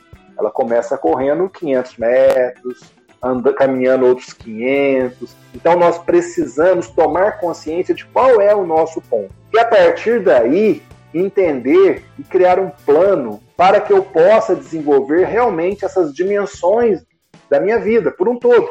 ela 0.45 0.53
começa 0.53 0.99
correndo 0.99 1.49
500 1.49 1.97
metros, 1.97 2.81
anda, 3.23 3.53
caminhando 3.53 4.07
outros 4.07 4.33
500. 4.35 5.35
Então 5.55 5.77
nós 5.77 5.99
precisamos 5.99 6.89
tomar 6.89 7.39
consciência 7.39 7.95
de 7.95 8.05
qual 8.05 8.41
é 8.41 8.55
o 8.55 8.67
nosso 8.67 9.01
ponto. 9.01 9.33
E 9.53 9.59
a 9.59 9.65
partir 9.65 10.23
daí, 10.23 10.83
entender 11.15 12.05
e 12.19 12.23
criar 12.23 12.59
um 12.59 12.71
plano 12.85 13.41
para 13.57 13.81
que 13.81 13.93
eu 13.93 14.03
possa 14.03 14.55
desenvolver 14.55 15.25
realmente 15.25 15.85
essas 15.85 16.13
dimensões 16.13 17.03
da 17.49 17.59
minha 17.59 17.79
vida 17.79 18.11
por 18.11 18.29
um 18.29 18.39
todo. 18.39 18.69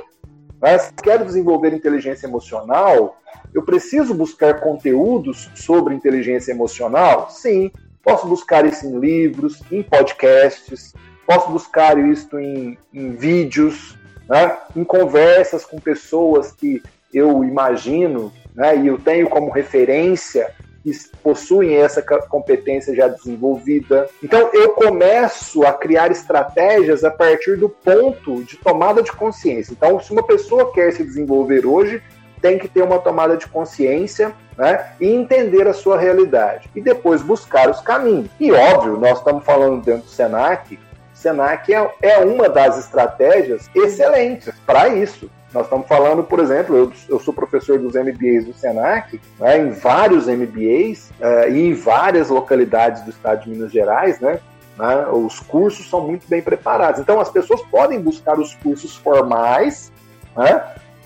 Mas 0.62 0.94
quero 1.01 1.25
desenvolver 1.25 1.74
inteligência 1.74 2.27
emocional, 2.27 3.18
eu 3.53 3.63
preciso 3.63 4.13
buscar 4.13 4.60
conteúdos 4.62 5.50
sobre 5.56 5.94
inteligência 5.94 6.51
emocional? 6.51 7.30
Sim, 7.30 7.72
posso 8.03 8.27
buscar 8.27 8.65
isso 8.65 8.86
em 8.86 9.00
livros, 9.00 9.62
em 9.72 9.82
podcasts, 9.84 10.94
Posso 11.34 11.50
buscar 11.50 11.98
isso 11.98 12.40
em, 12.40 12.78
em 12.94 13.16
vídeos, 13.16 13.98
né? 14.30 14.58
em 14.75 14.84
conversas 14.84 15.66
com 15.66 15.80
pessoas 15.80 16.52
que 16.52 16.82
eu 17.13 17.44
imagino 17.44 18.32
né? 18.54 18.78
e 18.78 18.88
eu 18.88 19.00
tenho 19.00 19.28
como 19.30 19.52
referência 19.52 20.52
que 20.84 20.92
possuem 21.24 21.75
essa 21.75 22.02
competência 22.02 22.94
já 22.94 23.08
desenvolvida. 23.08 24.08
Então 24.22 24.50
eu 24.54 24.74
começo 24.74 25.66
a 25.66 25.74
criar 25.74 26.12
estratégias 26.12 27.04
a 27.04 27.10
partir 27.10 27.58
do 27.58 27.70
ponto 27.70 28.44
de 28.44 28.58
tomada 28.58 29.02
de 29.02 29.12
consciência. 29.12 29.72
Então, 29.72 30.00
se 30.00 30.12
uma 30.12 30.24
pessoa 30.24 30.72
quer 30.74 30.92
se 30.92 31.04
desenvolver 31.04 31.66
hoje, 31.66 32.04
tem 32.42 32.60
que 32.60 32.68
ter 32.68 32.84
uma 32.84 33.00
tomada 33.00 33.38
de 33.38 33.48
consciência 33.48 34.34
né, 34.58 34.92
e 35.00 35.08
entender 35.08 35.66
a 35.66 35.74
sua 35.74 35.98
realidade. 35.98 36.70
E 36.75 36.82
depois 36.82 37.22
buscar 37.22 37.70
os 37.70 37.80
caminhos. 37.80 38.30
E 38.38 38.52
óbvio, 38.52 38.98
nós 38.98 39.18
estamos 39.20 39.46
falando 39.46 39.82
dentro 39.82 40.04
do 40.04 40.10
SENAC 40.10 40.78
Senac 41.24 41.74
é, 41.74 41.89
é 42.01 42.18
uma 42.20 42.50
das 42.50 42.77
estratégias 42.77 43.70
excelentes 43.74 44.53
para 44.65 44.89
isso. 44.89 45.32
Nós 45.53 45.65
estamos 45.65 45.88
falando, 45.88 46.24
por 46.24 46.39
exemplo, 46.39 46.75
eu, 46.75 46.92
eu 47.08 47.20
sou 47.20 47.34
professor 47.34 47.80
dos 47.80 47.94
MBAs 47.94 48.46
do 48.46 48.53
Senac, 48.53 49.22
né, 49.39 49.60
em 49.60 49.70
vários 49.72 50.27
MBAs 50.27 51.12
uh, 51.12 51.13
eh, 51.22 51.51
e 51.51 51.68
em 51.68 51.74
várias 51.74 52.30
localidades 52.30 53.03
do 53.03 53.12
estado 53.12 53.44
de 53.44 53.51
Minas 53.51 53.72
Gerais, 53.72 54.20
né? 54.20 54.39
Né, 54.75 55.08
os 55.12 55.39
cursos 55.39 55.88
são 55.88 56.01
muito 56.01 56.27
bem 56.27 56.42
preparados. 56.42 57.00
Então, 57.00 57.20
as 57.20 57.30
pessoas 57.30 57.62
podem 57.62 58.01
buscar 58.01 58.39
os 58.39 58.56
cursos 58.56 58.96
formais 58.96 59.92
né, 60.36 60.63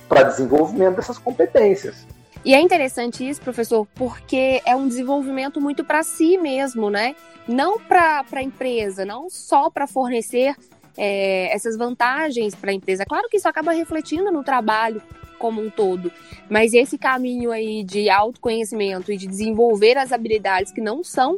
para 0.07 0.23
desenvolvimento 0.23 0.95
dessas 0.95 1.17
competências. 1.17 2.07
E 2.45 2.53
é 2.53 2.61
interessante 2.61 3.27
isso, 3.27 3.41
professor, 3.41 3.87
porque 3.95 4.61
é 4.65 4.75
um 4.75 4.87
desenvolvimento 4.87 5.59
muito 5.59 5.83
para 5.83 6.03
si 6.03 6.37
mesmo, 6.37 6.89
né? 6.89 7.15
Não 7.47 7.79
para 7.79 8.25
a 8.31 8.43
empresa, 8.43 9.05
não 9.05 9.29
só 9.29 9.69
para 9.69 9.87
fornecer 9.87 10.55
é, 10.97 11.53
essas 11.53 11.77
vantagens 11.77 12.55
para 12.55 12.71
a 12.71 12.73
empresa. 12.73 13.05
Claro 13.05 13.27
que 13.29 13.37
isso 13.37 13.47
acaba 13.47 13.71
refletindo 13.71 14.31
no 14.31 14.43
trabalho 14.43 15.01
como 15.37 15.61
um 15.61 15.69
todo, 15.69 16.11
mas 16.49 16.73
esse 16.73 16.97
caminho 16.97 17.51
aí 17.51 17.83
de 17.83 18.09
autoconhecimento 18.09 19.11
e 19.11 19.17
de 19.17 19.27
desenvolver 19.27 19.95
as 19.95 20.11
habilidades 20.11 20.71
que 20.71 20.81
não 20.81 21.03
são 21.03 21.37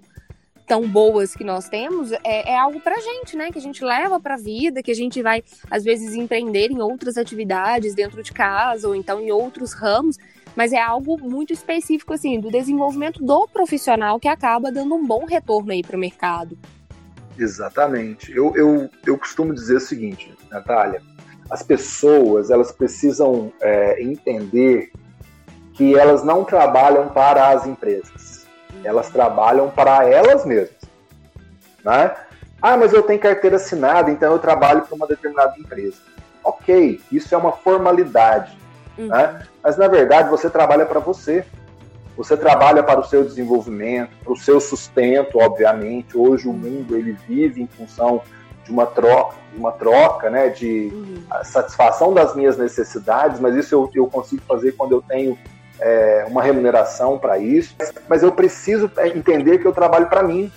tão 0.66 0.88
boas 0.88 1.36
que 1.36 1.44
nós 1.44 1.68
temos 1.68 2.12
é, 2.12 2.52
é 2.52 2.56
algo 2.58 2.80
para 2.80 2.96
gente, 3.00 3.36
né? 3.36 3.52
Que 3.52 3.58
a 3.58 3.62
gente 3.62 3.84
leva 3.84 4.20
para 4.20 4.36
a 4.36 4.38
vida, 4.38 4.84
que 4.84 4.92
a 4.92 4.96
gente 4.96 5.22
vai 5.22 5.44
às 5.70 5.84
vezes 5.84 6.14
empreender 6.14 6.72
em 6.72 6.80
outras 6.80 7.18
atividades 7.18 7.96
dentro 7.96 8.22
de 8.22 8.32
casa 8.32 8.88
ou 8.88 8.96
então 8.96 9.20
em 9.20 9.32
outros 9.32 9.74
ramos 9.74 10.18
mas 10.56 10.74
é 10.74 10.80
algo 10.80 11.18
muito 11.20 11.54
específico, 11.54 12.14
assim, 12.14 12.40
do 12.40 12.50
desenvolvimento 12.50 13.24
do 13.24 13.48
profissional 13.48 14.20
que 14.20 14.28
acaba 14.28 14.72
dando 14.72 14.96
um 14.96 15.06
bom 15.06 15.26
retorno 15.26 15.72
aí 15.72 15.82
para 15.82 15.96
o 15.96 16.00
mercado. 16.00 16.58
Exatamente. 17.38 18.32
Eu, 18.36 18.56
eu, 18.56 18.90
eu 19.06 19.18
costumo 19.18 19.54
dizer 19.54 19.78
o 19.78 19.80
seguinte, 19.80 20.36
Natália, 20.52 21.02
as 21.50 21.64
pessoas, 21.64 22.52
elas 22.52 22.72
precisam 22.72 23.52
é, 23.62 24.02
entender 24.04 24.92
que 25.74 25.98
elas 25.98 26.24
não 26.24 26.44
trabalham 26.44 27.08
para 27.08 27.50
as 27.50 27.66
empresas, 27.66 28.46
elas 28.84 29.10
trabalham 29.10 29.70
para 29.70 30.08
elas 30.10 30.46
mesmas, 30.46 30.78
né? 31.84 32.14
Ah, 32.62 32.76
mas 32.76 32.92
eu 32.92 33.02
tenho 33.02 33.20
carteira 33.20 33.56
assinada, 33.56 34.12
então 34.12 34.34
eu 34.34 34.40
trabalho 34.40 34.82
para 34.82 34.94
uma 34.94 35.08
determinada 35.08 35.58
empresa. 35.58 35.98
Ok, 36.44 37.00
isso 37.10 37.34
é 37.34 37.38
uma 37.38 37.54
formalidade. 37.54 38.59
Uhum. 39.00 39.08
Né? 39.08 39.42
Mas 39.64 39.78
na 39.78 39.88
verdade 39.88 40.30
você 40.30 40.50
trabalha 40.50 40.86
para 40.86 41.00
você. 41.00 41.46
Você 42.18 42.36
trabalha 42.36 42.84
para 42.84 43.00
o 43.00 43.06
seu 43.06 43.24
desenvolvimento, 43.24 44.12
para 44.24 44.34
o 44.34 44.38
seu 44.38 44.60
sustento, 44.60 45.40
obviamente. 45.40 46.18
Hoje 46.18 46.50
o 46.50 46.54
mundo 46.54 46.98
ele 46.98 47.18
vive 47.28 47.62
em 47.62 47.68
função 47.68 48.22
de 48.66 48.72
uma 48.72 48.86
troca, 48.86 49.38
uma 49.56 49.72
troca, 49.72 50.30
né, 50.30 50.50
de 50.50 50.92
uhum. 50.94 51.24
satisfação 51.44 52.14
das 52.14 52.36
minhas 52.36 52.58
necessidades, 52.58 53.40
mas 53.40 53.56
isso 53.56 53.74
eu, 53.74 53.90
eu 53.96 54.08
consigo 54.08 54.42
fazer 54.46 54.74
quando 54.74 54.92
eu 54.92 55.02
tenho 55.02 55.38
é, 55.80 56.26
uma 56.28 56.44
remuneração 56.44 57.18
para 57.18 57.38
isso. 57.38 57.74
Mas 58.10 58.22
eu 58.22 58.34
preciso 58.34 58.92
entender 59.16 59.60
que 59.60 59.66
eu 59.66 59.72
trabalho 59.72 60.08
para 60.08 60.22
mim. 60.22 60.52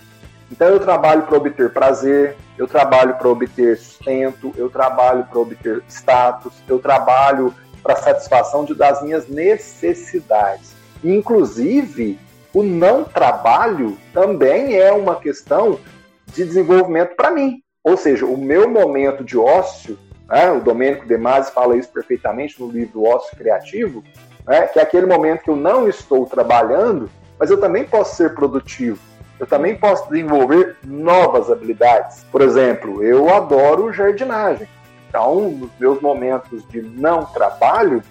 Então 0.51 0.69
eu 0.69 0.81
trabalho 0.81 1.23
para 1.23 1.37
obter 1.37 1.73
prazer, 1.73 2.37
eu 2.59 2.67
trabalho 2.67 3.15
para 3.15 3.29
obter 3.29 3.79
sustento, 3.79 4.53
eu 4.57 4.69
trabalho 4.69 5.25
para 5.25 5.39
obter 5.39 5.83
status, 5.89 6.53
eu 6.69 6.79
trabalho 6.79 7.55
para 7.83 7.97
satisfação 7.97 8.65
de, 8.65 8.75
das 8.75 9.03
minhas 9.03 9.29
necessidades. 9.29 10.73
Inclusive, 11.03 12.19
o 12.55 12.62
não 12.62 13.05
trabalho 13.05 13.97
também 14.12 14.77
é 14.77 14.93
uma 14.93 15.17
questão 15.17 15.79
de 16.27 16.45
desenvolvimento 16.45 17.17
para 17.17 17.31
mim. 17.31 17.62
Ou 17.83 17.97
seja, 17.97 18.25
o 18.25 18.37
meu 18.37 18.69
momento 18.71 19.25
de 19.25 19.37
ócio, 19.37 19.99
né, 20.29 20.51
o 20.53 20.61
Domênico 20.61 21.07
De 21.07 21.17
Masi 21.17 21.51
fala 21.51 21.77
isso 21.77 21.89
perfeitamente 21.89 22.61
no 22.61 22.71
livro 22.71 23.05
Ócio 23.05 23.37
Criativo, 23.37 24.05
né, 24.47 24.67
que 24.69 24.79
é 24.79 24.83
aquele 24.83 25.07
momento 25.07 25.43
que 25.43 25.51
eu 25.51 25.57
não 25.57 25.89
estou 25.89 26.27
trabalhando, 26.27 27.11
mas 27.39 27.51
eu 27.51 27.59
também 27.59 27.85
posso 27.85 28.17
ser 28.17 28.35
produtivo. 28.35 29.01
Eu 29.41 29.47
também 29.47 29.77
posso 29.77 30.09
desenvolver 30.09 30.77
novas 30.85 31.51
habilidades. 31.51 32.25
Por 32.31 32.41
exemplo, 32.41 33.03
eu 33.03 33.35
adoro 33.35 33.93
jardinagem. 33.93 34.69
Então, 35.12 35.50
nos 35.50 35.71
meus 35.78 36.00
momentos 36.00 36.66
de 36.71 36.81
não 36.81 37.26
trabalho, 37.26 38.02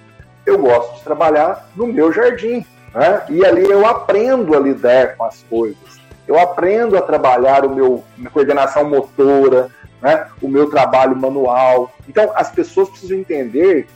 eu 0.46 0.60
gosto 0.60 0.98
de 0.98 1.04
trabalhar 1.04 1.68
no 1.76 1.88
meu 1.88 2.14
jardim. 2.14 2.64
Né? 2.94 3.24
E 3.28 3.44
ali 3.44 3.64
eu 3.64 3.88
aprendo 3.88 4.56
a 4.56 4.60
lidar 4.60 5.18
com 5.18 5.24
as 5.24 5.42
coisas. 5.50 6.00
Eu 6.28 6.40
aprendo 6.40 6.96
a 6.96 7.02
trabalhar 7.02 7.66
o 7.66 7.74
meu 7.74 8.04
minha 8.16 8.30
coordenação 8.30 8.88
motora, 8.88 9.70
né? 10.00 10.28
o 10.40 10.48
meu 10.48 10.70
trabalho 10.70 11.16
manual. 11.16 11.92
Então, 12.08 12.32
as 12.36 12.52
pessoas 12.52 12.88
precisam 12.90 13.18
entender 13.18 13.88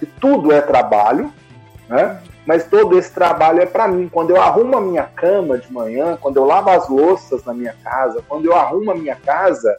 que 0.00 0.06
tudo 0.06 0.50
é 0.50 0.60
trabalho, 0.60 1.32
né? 1.88 2.20
Mas 2.44 2.64
todo 2.64 2.98
esse 2.98 3.12
trabalho 3.12 3.60
é 3.60 3.66
para 3.66 3.86
mim. 3.86 4.08
Quando 4.08 4.30
eu 4.30 4.42
arrumo 4.42 4.76
a 4.76 4.80
minha 4.80 5.04
cama 5.04 5.56
de 5.56 5.72
manhã, 5.72 6.18
quando 6.20 6.38
eu 6.38 6.44
lavo 6.44 6.70
as 6.70 6.88
louças 6.88 7.44
na 7.44 7.54
minha 7.54 7.76
casa, 7.84 8.24
quando 8.26 8.46
eu 8.46 8.56
arrumo 8.56 8.90
a 8.90 8.94
minha 8.94 9.14
casa, 9.14 9.76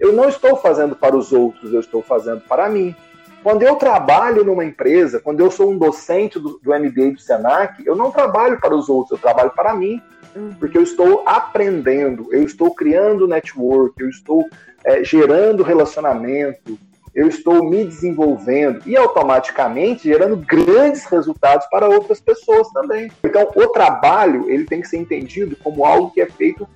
eu 0.00 0.12
não 0.12 0.28
estou 0.28 0.56
fazendo 0.56 0.96
para 0.96 1.14
os 1.14 1.30
outros, 1.30 1.72
eu 1.72 1.80
estou 1.80 2.02
fazendo 2.02 2.40
para 2.40 2.68
mim. 2.68 2.96
Quando 3.42 3.62
eu 3.62 3.76
trabalho 3.76 4.44
numa 4.44 4.64
empresa, 4.64 5.20
quando 5.20 5.40
eu 5.40 5.50
sou 5.50 5.70
um 5.70 5.78
docente 5.78 6.38
do, 6.38 6.58
do 6.62 6.70
MBA 6.74 7.12
do 7.12 7.20
Senac, 7.20 7.86
eu 7.86 7.94
não 7.94 8.10
trabalho 8.10 8.58
para 8.58 8.74
os 8.74 8.88
outros, 8.88 9.12
eu 9.12 9.18
trabalho 9.18 9.50
para 9.50 9.74
mim. 9.74 10.00
Uhum. 10.34 10.54
Porque 10.58 10.78
eu 10.78 10.82
estou 10.82 11.22
aprendendo, 11.26 12.32
eu 12.32 12.44
estou 12.44 12.74
criando 12.74 13.26
network, 13.26 14.00
eu 14.00 14.08
estou 14.08 14.48
é, 14.84 15.02
gerando 15.02 15.62
relacionamento, 15.62 16.78
eu 17.14 17.26
estou 17.26 17.64
me 17.68 17.84
desenvolvendo 17.84 18.82
e 18.86 18.96
automaticamente 18.96 20.04
gerando 20.04 20.36
grandes 20.36 21.04
resultados 21.06 21.66
para 21.68 21.88
outras 21.88 22.20
pessoas 22.20 22.68
também. 22.70 23.10
Então, 23.24 23.50
o 23.54 23.66
trabalho 23.68 24.48
ele 24.48 24.64
tem 24.64 24.80
que 24.80 24.88
ser 24.88 24.98
entendido 24.98 25.56
como 25.56 25.84
algo 25.84 26.10
que 26.10 26.20
é 26.20 26.26
feito 26.26 26.68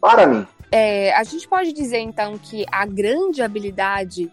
para 0.00 0.26
mim. 0.26 0.46
É, 0.74 1.12
a 1.14 1.22
gente 1.22 1.46
pode 1.46 1.70
dizer 1.74 1.98
então 1.98 2.38
que 2.38 2.64
a 2.72 2.86
grande 2.86 3.42
habilidade 3.42 4.32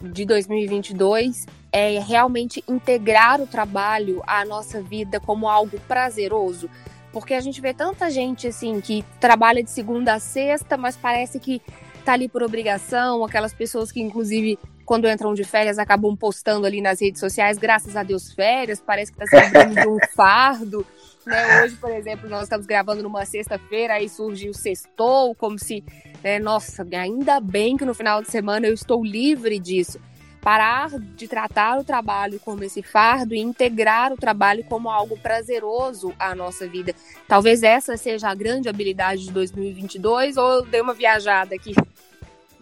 de 0.00 0.24
2022 0.24 1.46
é 1.70 1.98
realmente 1.98 2.64
integrar 2.66 3.38
o 3.38 3.46
trabalho 3.46 4.22
à 4.26 4.46
nossa 4.46 4.80
vida 4.80 5.20
como 5.20 5.46
algo 5.46 5.78
prazeroso. 5.80 6.70
Porque 7.12 7.34
a 7.34 7.40
gente 7.40 7.60
vê 7.60 7.74
tanta 7.74 8.10
gente 8.10 8.48
assim 8.48 8.80
que 8.80 9.04
trabalha 9.20 9.62
de 9.62 9.70
segunda 9.70 10.14
a 10.14 10.18
sexta, 10.18 10.78
mas 10.78 10.96
parece 10.96 11.38
que 11.38 11.60
tá 12.04 12.12
ali 12.12 12.28
por 12.28 12.42
obrigação, 12.42 13.24
aquelas 13.24 13.54
pessoas 13.54 13.90
que 13.90 14.00
inclusive 14.00 14.58
quando 14.84 15.08
entram 15.08 15.32
de 15.34 15.44
férias 15.44 15.78
acabam 15.78 16.14
postando 16.14 16.66
ali 16.66 16.80
nas 16.80 17.00
redes 17.00 17.18
sociais, 17.18 17.58
graças 17.58 17.96
a 17.96 18.02
Deus 18.02 18.32
férias, 18.32 18.80
parece 18.80 19.12
que 19.12 19.18
tá 19.18 19.26
sendo 19.26 19.74
de 19.74 19.88
um 19.88 19.98
fardo. 20.14 20.86
Né? 21.26 21.62
Hoje, 21.62 21.76
por 21.76 21.90
exemplo, 21.90 22.28
nós 22.28 22.42
estamos 22.42 22.66
gravando 22.66 23.02
numa 23.02 23.24
sexta-feira, 23.24 23.94
aí 23.94 24.08
surge 24.08 24.48
o 24.48 24.54
sextou, 24.54 25.34
como 25.34 25.58
se 25.58 25.82
é, 26.22 26.38
nossa, 26.38 26.86
ainda 26.92 27.40
bem 27.40 27.76
que 27.76 27.84
no 27.84 27.94
final 27.94 28.22
de 28.22 28.30
semana 28.30 28.66
eu 28.66 28.74
estou 28.74 29.02
livre 29.02 29.58
disso. 29.58 29.98
Parar 30.42 30.90
de 30.98 31.26
tratar 31.26 31.78
o 31.78 31.84
trabalho 31.84 32.38
como 32.38 32.62
esse 32.62 32.82
fardo 32.82 33.34
e 33.34 33.38
integrar 33.38 34.12
o 34.12 34.16
trabalho 34.16 34.62
como 34.64 34.90
algo 34.90 35.18
prazeroso 35.18 36.12
à 36.18 36.34
nossa 36.34 36.68
vida. 36.68 36.94
Talvez 37.26 37.62
essa 37.62 37.96
seja 37.96 38.28
a 38.28 38.34
grande 38.34 38.68
habilidade 38.68 39.24
de 39.24 39.32
2022 39.32 40.36
ou 40.36 40.50
eu 40.52 40.66
dei 40.66 40.82
uma 40.82 40.92
viajada 40.92 41.54
aqui? 41.54 41.72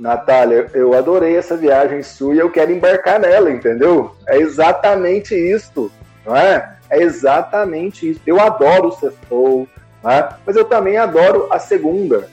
Natália, 0.02 0.68
eu 0.75 0.94
adorei 0.94 1.37
essa 1.37 1.56
viagem 1.56 2.02
sua 2.02 2.35
e 2.35 2.38
eu 2.38 2.50
quero 2.50 2.73
embarcar 2.73 3.21
nela, 3.21 3.52
entendeu? 3.52 4.16
É 4.26 4.37
exatamente 4.37 5.32
isso, 5.32 5.92
não 6.26 6.37
é? 6.37 6.75
É 6.90 7.00
exatamente 7.00 8.11
isso. 8.11 8.21
Eu 8.26 8.40
adoro 8.40 8.88
o 8.88 8.92
sextou, 8.92 9.68
né? 10.02 10.28
mas 10.44 10.56
eu 10.56 10.64
também 10.64 10.99
adoro 10.99 11.47
a 11.52 11.61
segunda. 11.61 12.28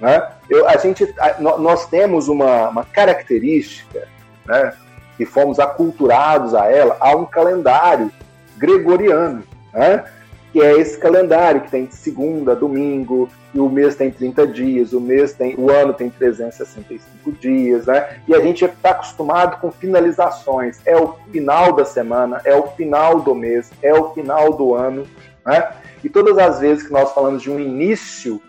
Né? 0.00 0.28
Eu, 0.48 0.66
a 0.66 0.78
gente, 0.78 1.04
a, 1.18 1.38
nós 1.38 1.86
temos 1.90 2.26
uma, 2.26 2.70
uma 2.70 2.84
característica, 2.86 4.08
né, 4.46 4.72
que 5.18 5.26
fomos 5.26 5.60
aculturados 5.60 6.54
a 6.54 6.72
ela, 6.72 6.96
a 6.98 7.14
um 7.14 7.26
calendário 7.26 8.10
gregoriano, 8.56 9.44
né, 9.74 10.04
que 10.52 10.60
é 10.60 10.78
esse 10.78 10.98
calendário 10.98 11.60
que 11.60 11.70
tem 11.70 11.88
segunda, 11.90 12.56
domingo, 12.56 13.28
e 13.54 13.60
o 13.60 13.68
mês 13.68 13.94
tem 13.94 14.10
30 14.10 14.46
dias, 14.46 14.92
o 14.92 15.00
mês 15.00 15.32
tem, 15.32 15.54
o 15.56 15.70
ano 15.70 15.92
tem 15.92 16.10
365 16.10 17.32
dias, 17.32 17.86
né? 17.86 18.20
E 18.26 18.34
a 18.34 18.40
gente 18.40 18.64
está 18.64 18.90
acostumado 18.90 19.60
com 19.60 19.70
finalizações. 19.70 20.80
É 20.84 20.96
o 20.96 21.14
final 21.30 21.72
da 21.72 21.84
semana, 21.84 22.40
é 22.44 22.54
o 22.54 22.68
final 22.68 23.20
do 23.20 23.34
mês, 23.34 23.70
é 23.82 23.92
o 23.94 24.12
final 24.12 24.52
do 24.52 24.74
ano, 24.74 25.06
né? 25.46 25.70
E 26.02 26.08
todas 26.08 26.38
as 26.38 26.60
vezes 26.60 26.84
que 26.84 26.92
nós 26.92 27.12
falamos 27.12 27.42
de 27.42 27.50
um 27.50 27.58
início 27.58 28.40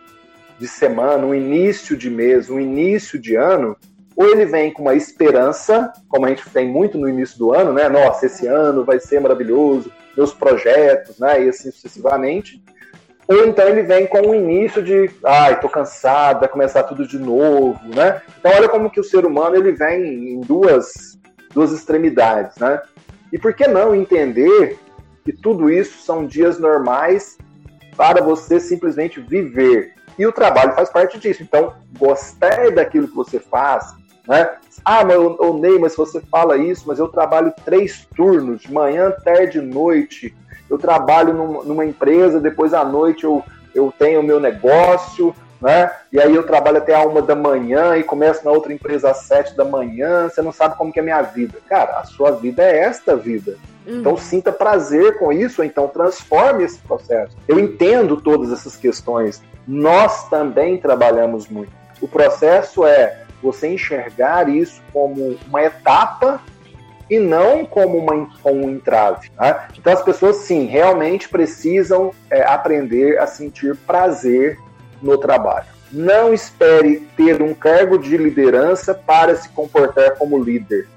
de 0.59 0.67
semana, 0.67 1.25
um 1.25 1.33
início 1.33 1.97
de 1.97 2.09
mês, 2.09 2.49
um 2.49 2.59
início 2.59 3.19
de 3.19 3.35
ano, 3.35 3.75
ou 4.15 4.27
ele 4.27 4.45
vem 4.45 4.71
com 4.71 4.83
uma 4.83 4.93
esperança, 4.93 5.91
como 6.07 6.25
a 6.25 6.29
gente 6.29 6.47
tem 6.49 6.67
muito 6.67 6.97
no 6.97 7.09
início 7.09 7.37
do 7.39 7.53
ano, 7.53 7.73
né? 7.73 7.89
Nossa, 7.89 8.27
esse 8.27 8.45
ano 8.45 8.85
vai 8.85 8.99
ser 8.99 9.19
maravilhoso, 9.19 9.91
meus 10.15 10.33
projetos, 10.33 11.19
né? 11.19 11.43
E 11.43 11.49
assim 11.49 11.71
sucessivamente. 11.71 12.63
Ou 13.27 13.45
então 13.45 13.67
ele 13.67 13.83
vem 13.83 14.07
com 14.07 14.19
um 14.19 14.35
início 14.35 14.83
de, 14.83 15.09
ai, 15.23 15.59
tô 15.59 15.69
cansado, 15.69 16.41
vai 16.41 16.49
começar 16.49 16.83
tudo 16.83 17.07
de 17.07 17.17
novo, 17.17 17.79
né? 17.95 18.21
Então 18.39 18.51
olha 18.51 18.67
como 18.67 18.89
que 18.89 18.99
o 18.99 19.03
ser 19.03 19.25
humano 19.25 19.55
ele 19.55 19.71
vem 19.71 20.33
em 20.33 20.41
duas, 20.41 21.17
duas 21.53 21.71
extremidades, 21.71 22.57
né? 22.57 22.81
E 23.31 23.37
por 23.37 23.53
que 23.53 23.67
não 23.67 23.95
entender 23.95 24.77
que 25.23 25.31
tudo 25.31 25.69
isso 25.69 26.03
são 26.03 26.25
dias 26.25 26.59
normais 26.59 27.37
para 27.95 28.21
você 28.21 28.59
simplesmente 28.59 29.21
viver, 29.21 29.93
e 30.17 30.25
o 30.25 30.31
trabalho 30.31 30.73
faz 30.73 30.89
parte 30.89 31.17
disso. 31.17 31.43
Então, 31.43 31.73
gostei 31.97 32.71
daquilo 32.71 33.07
que 33.07 33.15
você 33.15 33.39
faz, 33.39 33.93
né? 34.27 34.51
Ah, 34.83 35.03
mas 35.05 35.17
o 35.17 35.53
Ney, 35.53 35.77
mas 35.79 35.95
você 35.95 36.21
fala 36.21 36.57
isso, 36.57 36.83
mas 36.87 36.99
eu 36.99 37.07
trabalho 37.07 37.53
três 37.65 38.07
turnos, 38.15 38.61
de 38.61 38.71
manhã, 38.71 39.11
tarde 39.11 39.59
e 39.59 39.61
noite. 39.61 40.35
Eu 40.69 40.77
trabalho 40.77 41.33
num, 41.33 41.63
numa 41.63 41.85
empresa, 41.85 42.39
depois 42.39 42.73
à 42.73 42.83
noite 42.83 43.23
eu, 43.23 43.43
eu 43.75 43.93
tenho 43.97 44.21
o 44.21 44.23
meu 44.23 44.39
negócio, 44.39 45.35
né? 45.61 45.91
E 46.11 46.19
aí 46.19 46.33
eu 46.33 46.43
trabalho 46.43 46.77
até 46.77 46.95
a 46.95 47.05
uma 47.05 47.21
da 47.21 47.35
manhã 47.35 47.95
e 47.95 48.03
começo 48.03 48.43
na 48.43 48.51
outra 48.51 48.73
empresa 48.73 49.11
às 49.11 49.17
sete 49.17 49.55
da 49.55 49.63
manhã. 49.63 50.27
Você 50.27 50.41
não 50.41 50.51
sabe 50.51 50.75
como 50.77 50.91
que 50.91 50.99
é 50.99 51.01
a 51.01 51.05
minha 51.05 51.21
vida. 51.21 51.59
Cara, 51.69 51.99
a 51.99 52.03
sua 52.03 52.31
vida 52.31 52.63
é 52.63 52.79
esta 52.79 53.15
vida. 53.15 53.57
Uhum. 53.85 53.99
Então 53.99 54.17
sinta 54.17 54.51
prazer 54.51 55.19
com 55.19 55.31
isso, 55.31 55.63
então 55.63 55.87
transforme 55.87 56.63
esse 56.63 56.79
processo. 56.79 57.37
Eu 57.47 57.59
entendo 57.59 58.17
todas 58.17 58.51
essas 58.51 58.75
questões. 58.75 59.41
Nós 59.67 60.27
também 60.29 60.77
trabalhamos 60.77 61.47
muito. 61.47 61.71
O 62.01 62.07
processo 62.07 62.85
é 62.85 63.21
você 63.41 63.67
enxergar 63.67 64.47
isso 64.49 64.81
como 64.93 65.37
uma 65.47 65.63
etapa 65.63 66.41
e 67.09 67.19
não 67.19 67.65
como 67.65 67.97
uma, 67.97 68.29
um 68.45 68.69
entrave. 68.69 69.29
Tá? 69.31 69.67
Então 69.77 69.91
as 69.91 70.01
pessoas 70.01 70.37
sim 70.37 70.65
realmente 70.65 71.27
precisam 71.27 72.11
é, 72.29 72.41
aprender 72.43 73.19
a 73.19 73.27
sentir 73.27 73.75
prazer 73.75 74.57
no 75.01 75.17
trabalho. 75.17 75.65
Não 75.91 76.33
espere 76.33 77.01
ter 77.17 77.41
um 77.41 77.53
cargo 77.53 77.97
de 77.97 78.15
liderança 78.15 78.93
para 78.93 79.35
se 79.35 79.49
comportar 79.49 80.15
como 80.15 80.41
líder. 80.41 80.87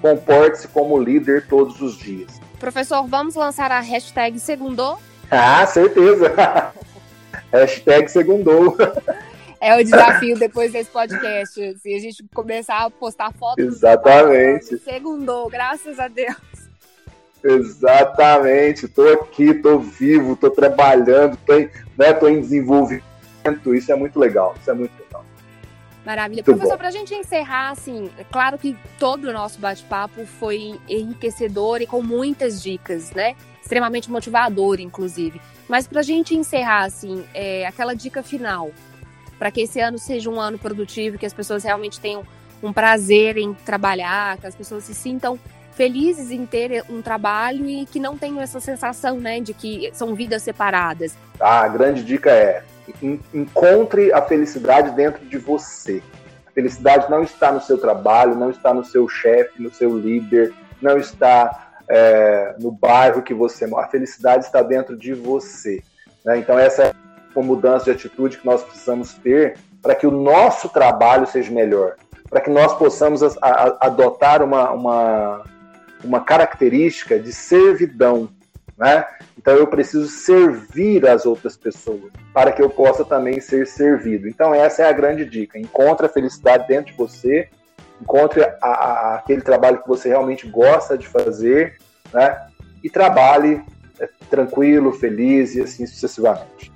Comporte-se 0.00 0.68
como 0.68 0.96
líder 0.96 1.46
todos 1.48 1.80
os 1.80 1.98
dias. 1.98 2.40
Professor, 2.60 3.04
vamos 3.08 3.34
lançar 3.34 3.72
a 3.72 3.80
hashtag 3.80 4.38
Segundou? 4.38 4.98
Ah, 5.28 5.66
certeza! 5.66 6.32
hashtag 7.52 8.08
Segundou. 8.08 8.76
É 9.60 9.76
o 9.76 9.84
desafio 9.84 10.38
depois 10.38 10.72
desse 10.72 10.90
podcast. 10.90 11.78
Se 11.78 11.94
a 11.94 11.98
gente 11.98 12.24
começar 12.34 12.78
a 12.78 12.90
postar 12.90 13.32
fotos. 13.32 13.62
Exatamente. 13.62 14.78
Segundou, 14.78 15.50
graças 15.50 15.98
a 15.98 16.08
Deus. 16.08 16.36
Exatamente. 17.44 18.86
Estou 18.86 19.12
aqui, 19.12 19.50
estou 19.50 19.78
vivo, 19.78 20.32
estou 20.32 20.50
trabalhando, 20.50 21.34
estou 21.34 21.60
em, 21.60 21.70
né, 21.98 22.30
em 22.30 22.40
desenvolvimento 22.40 23.10
isso 23.74 23.90
é 23.90 23.96
muito 23.96 24.18
legal, 24.18 24.54
isso 24.60 24.70
é 24.70 24.74
muito 24.74 24.92
legal. 24.98 25.24
Maravilha. 26.04 26.42
Muito 26.42 26.56
Professor, 26.56 26.78
para 26.78 26.88
a 26.88 26.90
gente 26.90 27.14
encerrar, 27.14 27.70
assim, 27.70 28.10
é 28.18 28.24
claro 28.24 28.58
que 28.58 28.76
todo 28.98 29.24
o 29.24 29.32
nosso 29.32 29.58
bate-papo 29.58 30.24
foi 30.26 30.78
enriquecedor 30.88 31.82
e 31.82 31.86
com 31.86 32.02
muitas 32.02 32.62
dicas, 32.62 33.10
né? 33.12 33.36
Extremamente 33.62 34.10
motivador, 34.10 34.80
inclusive. 34.80 35.40
Mas 35.68 35.86
para 35.86 36.00
a 36.00 36.02
gente 36.02 36.34
encerrar, 36.34 36.84
assim, 36.84 37.24
é, 37.34 37.66
aquela 37.66 37.94
dica 37.94 38.22
final, 38.22 38.70
para 39.40 39.50
que 39.50 39.62
esse 39.62 39.80
ano 39.80 39.98
seja 39.98 40.28
um 40.28 40.38
ano 40.38 40.58
produtivo, 40.58 41.16
que 41.16 41.24
as 41.24 41.32
pessoas 41.32 41.64
realmente 41.64 41.98
tenham 41.98 42.22
um 42.62 42.74
prazer 42.74 43.38
em 43.38 43.54
trabalhar, 43.54 44.36
que 44.36 44.46
as 44.46 44.54
pessoas 44.54 44.84
se 44.84 44.94
sintam 44.94 45.38
felizes 45.72 46.30
em 46.30 46.44
ter 46.44 46.84
um 46.90 47.00
trabalho 47.00 47.66
e 47.66 47.86
que 47.86 47.98
não 47.98 48.18
tenham 48.18 48.38
essa 48.38 48.60
sensação, 48.60 49.18
né, 49.18 49.40
de 49.40 49.54
que 49.54 49.90
são 49.94 50.14
vidas 50.14 50.42
separadas. 50.42 51.16
Ah, 51.40 51.62
a 51.62 51.68
grande 51.68 52.04
dica 52.04 52.30
é 52.30 52.62
encontre 53.32 54.12
a 54.12 54.20
felicidade 54.20 54.90
dentro 54.90 55.24
de 55.24 55.38
você. 55.38 56.02
A 56.46 56.50
felicidade 56.50 57.10
não 57.10 57.22
está 57.22 57.50
no 57.50 57.62
seu 57.62 57.78
trabalho, 57.78 58.34
não 58.34 58.50
está 58.50 58.74
no 58.74 58.84
seu 58.84 59.08
chefe, 59.08 59.62
no 59.62 59.72
seu 59.72 59.98
líder, 59.98 60.52
não 60.82 60.98
está 60.98 61.72
é, 61.88 62.56
no 62.58 62.70
bairro 62.70 63.22
que 63.22 63.32
você 63.32 63.66
mora. 63.66 63.86
A 63.86 63.90
felicidade 63.90 64.44
está 64.44 64.60
dentro 64.60 64.98
de 64.98 65.14
você. 65.14 65.82
Né? 66.26 66.36
Então, 66.36 66.58
essa 66.58 66.82
é 66.82 66.92
uma 67.34 67.44
mudança 67.44 67.86
de 67.86 67.90
atitude 67.92 68.38
que 68.38 68.46
nós 68.46 68.62
precisamos 68.62 69.14
ter 69.14 69.56
para 69.82 69.94
que 69.94 70.06
o 70.06 70.10
nosso 70.10 70.68
trabalho 70.68 71.26
seja 71.26 71.50
melhor, 71.50 71.96
para 72.28 72.40
que 72.40 72.50
nós 72.50 72.74
possamos 72.74 73.22
a, 73.22 73.30
a, 73.40 73.86
adotar 73.86 74.42
uma, 74.42 74.70
uma, 74.70 75.44
uma 76.04 76.20
característica 76.20 77.18
de 77.18 77.32
servidão. 77.32 78.28
Né? 78.76 79.04
Então 79.38 79.54
eu 79.54 79.66
preciso 79.66 80.08
servir 80.08 81.06
as 81.06 81.26
outras 81.26 81.56
pessoas 81.56 82.10
para 82.32 82.52
que 82.52 82.62
eu 82.62 82.70
possa 82.70 83.04
também 83.04 83.40
ser 83.40 83.66
servido. 83.66 84.28
Então 84.28 84.54
essa 84.54 84.82
é 84.82 84.88
a 84.88 84.92
grande 84.92 85.24
dica. 85.24 85.58
Encontre 85.58 86.06
a 86.06 86.10
felicidade 86.10 86.66
dentro 86.66 86.92
de 86.92 86.98
você, 86.98 87.48
encontre 88.00 88.42
a, 88.42 88.56
a, 88.62 89.14
aquele 89.16 89.42
trabalho 89.42 89.82
que 89.82 89.88
você 89.88 90.08
realmente 90.08 90.46
gosta 90.46 90.96
de 90.96 91.06
fazer 91.06 91.78
né? 92.12 92.46
E 92.82 92.90
trabalhe 92.90 93.62
é, 93.98 94.08
tranquilo, 94.28 94.92
feliz 94.92 95.54
e 95.54 95.62
assim 95.62 95.86
sucessivamente. 95.86 96.72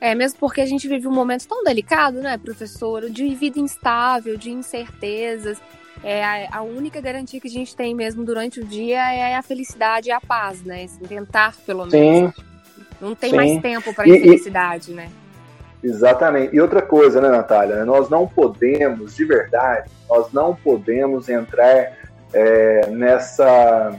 É, 0.00 0.14
mesmo 0.14 0.38
porque 0.38 0.60
a 0.60 0.66
gente 0.66 0.86
vive 0.88 1.06
um 1.06 1.12
momento 1.12 1.46
tão 1.46 1.64
delicado, 1.64 2.20
né, 2.20 2.36
professor? 2.36 3.08
De 3.08 3.34
vida 3.34 3.58
instável, 3.58 4.36
de 4.36 4.50
incertezas. 4.50 5.58
É, 6.02 6.46
a, 6.52 6.62
única 6.62 7.00
garantia 7.00 7.40
que 7.40 7.48
a 7.48 7.50
gente 7.50 7.74
tem 7.74 7.94
mesmo 7.94 8.24
durante 8.24 8.60
o 8.60 8.64
dia 8.64 9.00
é 9.14 9.36
a 9.36 9.42
felicidade 9.42 10.08
e 10.08 10.12
a 10.12 10.20
paz, 10.20 10.62
né? 10.62 10.86
Tentar, 11.08 11.54
pelo 11.64 11.86
menos. 11.86 12.34
Sim. 12.34 12.42
Não 13.00 13.14
tem 13.14 13.30
Sim. 13.30 13.36
mais 13.36 13.62
tempo 13.62 13.94
para 13.94 14.08
infelicidade, 14.08 14.90
e, 14.92 14.94
né? 14.94 15.10
Exatamente. 15.82 16.54
E 16.54 16.60
outra 16.60 16.82
coisa, 16.82 17.20
né, 17.20 17.28
Natália? 17.28 17.84
Nós 17.84 18.08
não 18.08 18.26
podemos, 18.26 19.14
de 19.16 19.24
verdade, 19.24 19.90
nós 20.08 20.32
não 20.32 20.54
podemos 20.54 21.28
entrar 21.28 21.92
é, 22.32 22.86
nessa, 22.90 23.94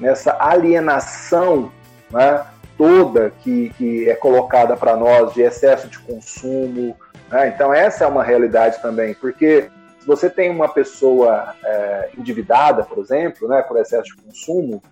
nessa 0.00 0.36
alienação 0.40 1.70
né, 2.10 2.44
toda 2.76 3.30
que, 3.42 3.70
que 3.76 4.08
é 4.08 4.14
colocada 4.14 4.76
para 4.76 4.96
nós 4.96 5.32
de 5.32 5.42
excesso 5.42 5.88
de 5.88 5.98
consumo. 6.00 6.96
Né? 7.30 7.48
Então, 7.48 7.72
essa 7.72 8.04
é 8.04 8.06
uma 8.06 8.22
realidade 8.22 8.80
também, 8.82 9.14
porque 9.14 9.68
se 9.98 10.06
você 10.06 10.28
tem 10.28 10.50
uma 10.50 10.68
pessoa 10.68 11.54
é, 11.64 12.10
endividada, 12.18 12.84
por 12.84 12.98
exemplo, 12.98 13.48
né, 13.48 13.62
por 13.62 13.78
excesso 13.78 14.14
de 14.14 14.22
consumo, 14.22 14.82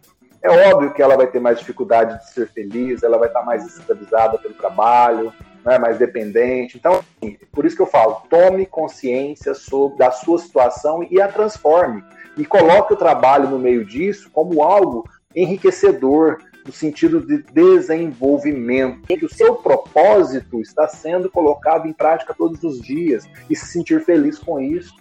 é 0.42 0.50
óbvio 0.70 0.92
que 0.92 1.02
ela 1.02 1.16
vai 1.16 1.26
ter 1.26 1.38
mais 1.38 1.58
dificuldade 1.58 2.18
de 2.18 2.30
ser 2.32 2.48
feliz, 2.48 3.02
ela 3.02 3.18
vai 3.18 3.28
estar 3.28 3.42
mais 3.42 3.64
escravizada 3.64 4.38
pelo 4.38 4.54
trabalho, 4.54 5.32
né, 5.64 5.78
mais 5.78 5.98
dependente. 5.98 6.76
Então, 6.76 6.94
assim, 6.94 7.38
por 7.52 7.64
isso 7.64 7.76
que 7.76 7.82
eu 7.82 7.86
falo, 7.86 8.22
tome 8.28 8.66
consciência 8.66 9.54
sobre 9.54 9.98
da 9.98 10.10
sua 10.10 10.38
situação 10.38 11.06
e 11.08 11.20
a 11.20 11.28
transforme. 11.28 12.02
E 12.36 12.44
coloque 12.44 12.94
o 12.94 12.96
trabalho 12.96 13.48
no 13.48 13.58
meio 13.58 13.84
disso 13.84 14.30
como 14.32 14.62
algo 14.62 15.08
enriquecedor, 15.36 16.38
no 16.64 16.72
sentido 16.72 17.20
de 17.20 17.42
desenvolvimento, 17.52 19.06
que 19.06 19.24
o 19.24 19.32
seu 19.32 19.54
propósito 19.56 20.60
está 20.60 20.86
sendo 20.88 21.30
colocado 21.30 21.86
em 21.86 21.92
prática 21.92 22.34
todos 22.34 22.62
os 22.62 22.80
dias 22.80 23.28
e 23.48 23.56
se 23.56 23.66
sentir 23.66 24.04
feliz 24.04 24.38
com 24.38 24.60
isso. 24.60 24.94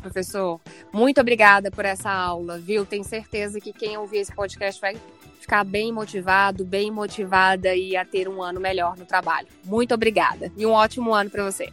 Professor, 0.00 0.60
muito 0.92 1.20
obrigada 1.20 1.70
por 1.70 1.84
essa 1.84 2.10
aula, 2.10 2.58
viu? 2.58 2.86
Tenho 2.86 3.04
certeza 3.04 3.60
que 3.60 3.72
quem 3.72 3.96
ouvir 3.96 4.18
esse 4.18 4.32
podcast 4.32 4.80
vai 4.80 4.96
ficar 5.40 5.64
bem 5.64 5.92
motivado, 5.92 6.64
bem 6.64 6.90
motivada 6.90 7.74
e 7.74 7.96
a 7.96 8.04
ter 8.04 8.28
um 8.28 8.42
ano 8.42 8.60
melhor 8.60 8.96
no 8.96 9.04
trabalho. 9.04 9.48
Muito 9.64 9.94
obrigada 9.94 10.52
e 10.56 10.64
um 10.64 10.70
ótimo 10.70 11.14
ano 11.14 11.30
para 11.30 11.44
você. 11.44 11.68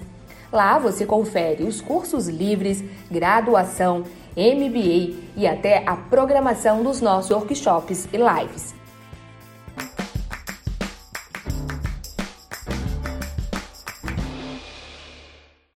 Lá 0.53 0.79
você 0.79 1.07
confere 1.07 1.65
os 1.65 1.81
cursos 1.81 2.29
livres, 2.29 2.85
graduação, 3.11 4.05
MBA 4.37 5.17
e 5.39 5.47
até 5.47 5.83
a 5.87 5.97
programação 5.97 6.83
dos 6.83 7.01
nossos 7.01 7.31
workshops 7.31 8.07
e 8.13 8.19
lives. 8.19 8.82